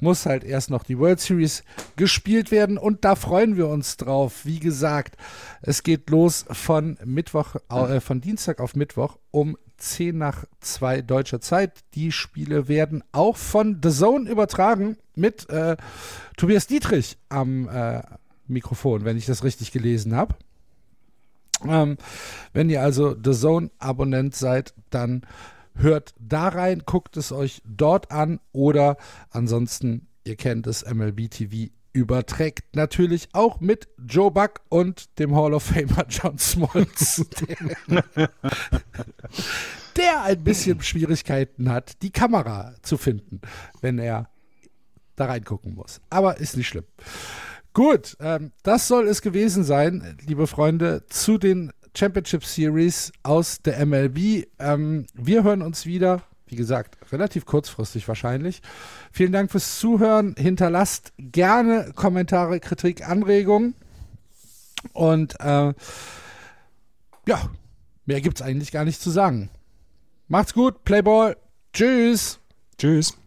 [0.00, 1.62] muss halt erst noch die World Series
[1.96, 4.44] gespielt werden und da freuen wir uns drauf.
[4.44, 5.16] Wie gesagt,
[5.62, 11.40] es geht los von Mittwoch, äh, von Dienstag auf Mittwoch um 10 nach 2 deutscher
[11.40, 11.80] Zeit.
[11.94, 15.76] Die Spiele werden auch von The Zone übertragen mit äh,
[16.36, 18.02] Tobias Dietrich am äh,
[18.46, 20.34] Mikrofon, wenn ich das richtig gelesen habe.
[21.64, 21.96] Ähm,
[22.52, 25.22] wenn ihr also The Zone-Abonnent seid, dann
[25.74, 28.96] hört da rein, guckt es euch dort an oder
[29.30, 35.54] ansonsten, ihr kennt es, MLB TV überträgt natürlich auch mit Joe Buck und dem Hall
[35.54, 38.28] of Famer John Smoltz, der,
[39.96, 43.40] der ein bisschen Schwierigkeiten hat, die Kamera zu finden,
[43.80, 44.28] wenn er
[45.16, 46.02] da reingucken muss.
[46.10, 46.84] Aber ist nicht schlimm.
[47.76, 53.84] Gut, ähm, das soll es gewesen sein, liebe Freunde, zu den Championship Series aus der
[53.84, 54.46] MLB.
[54.58, 58.62] Ähm, wir hören uns wieder, wie gesagt, relativ kurzfristig wahrscheinlich.
[59.12, 60.34] Vielen Dank fürs Zuhören.
[60.38, 63.74] Hinterlasst gerne Kommentare, Kritik, Anregungen.
[64.94, 65.74] Und äh,
[67.28, 67.50] ja,
[68.06, 69.50] mehr gibt es eigentlich gar nicht zu sagen.
[70.28, 71.36] Macht's gut, Playball.
[71.74, 72.40] Tschüss.
[72.78, 73.18] Tschüss.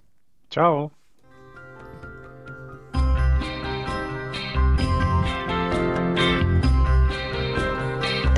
[0.50, 0.92] Ciao.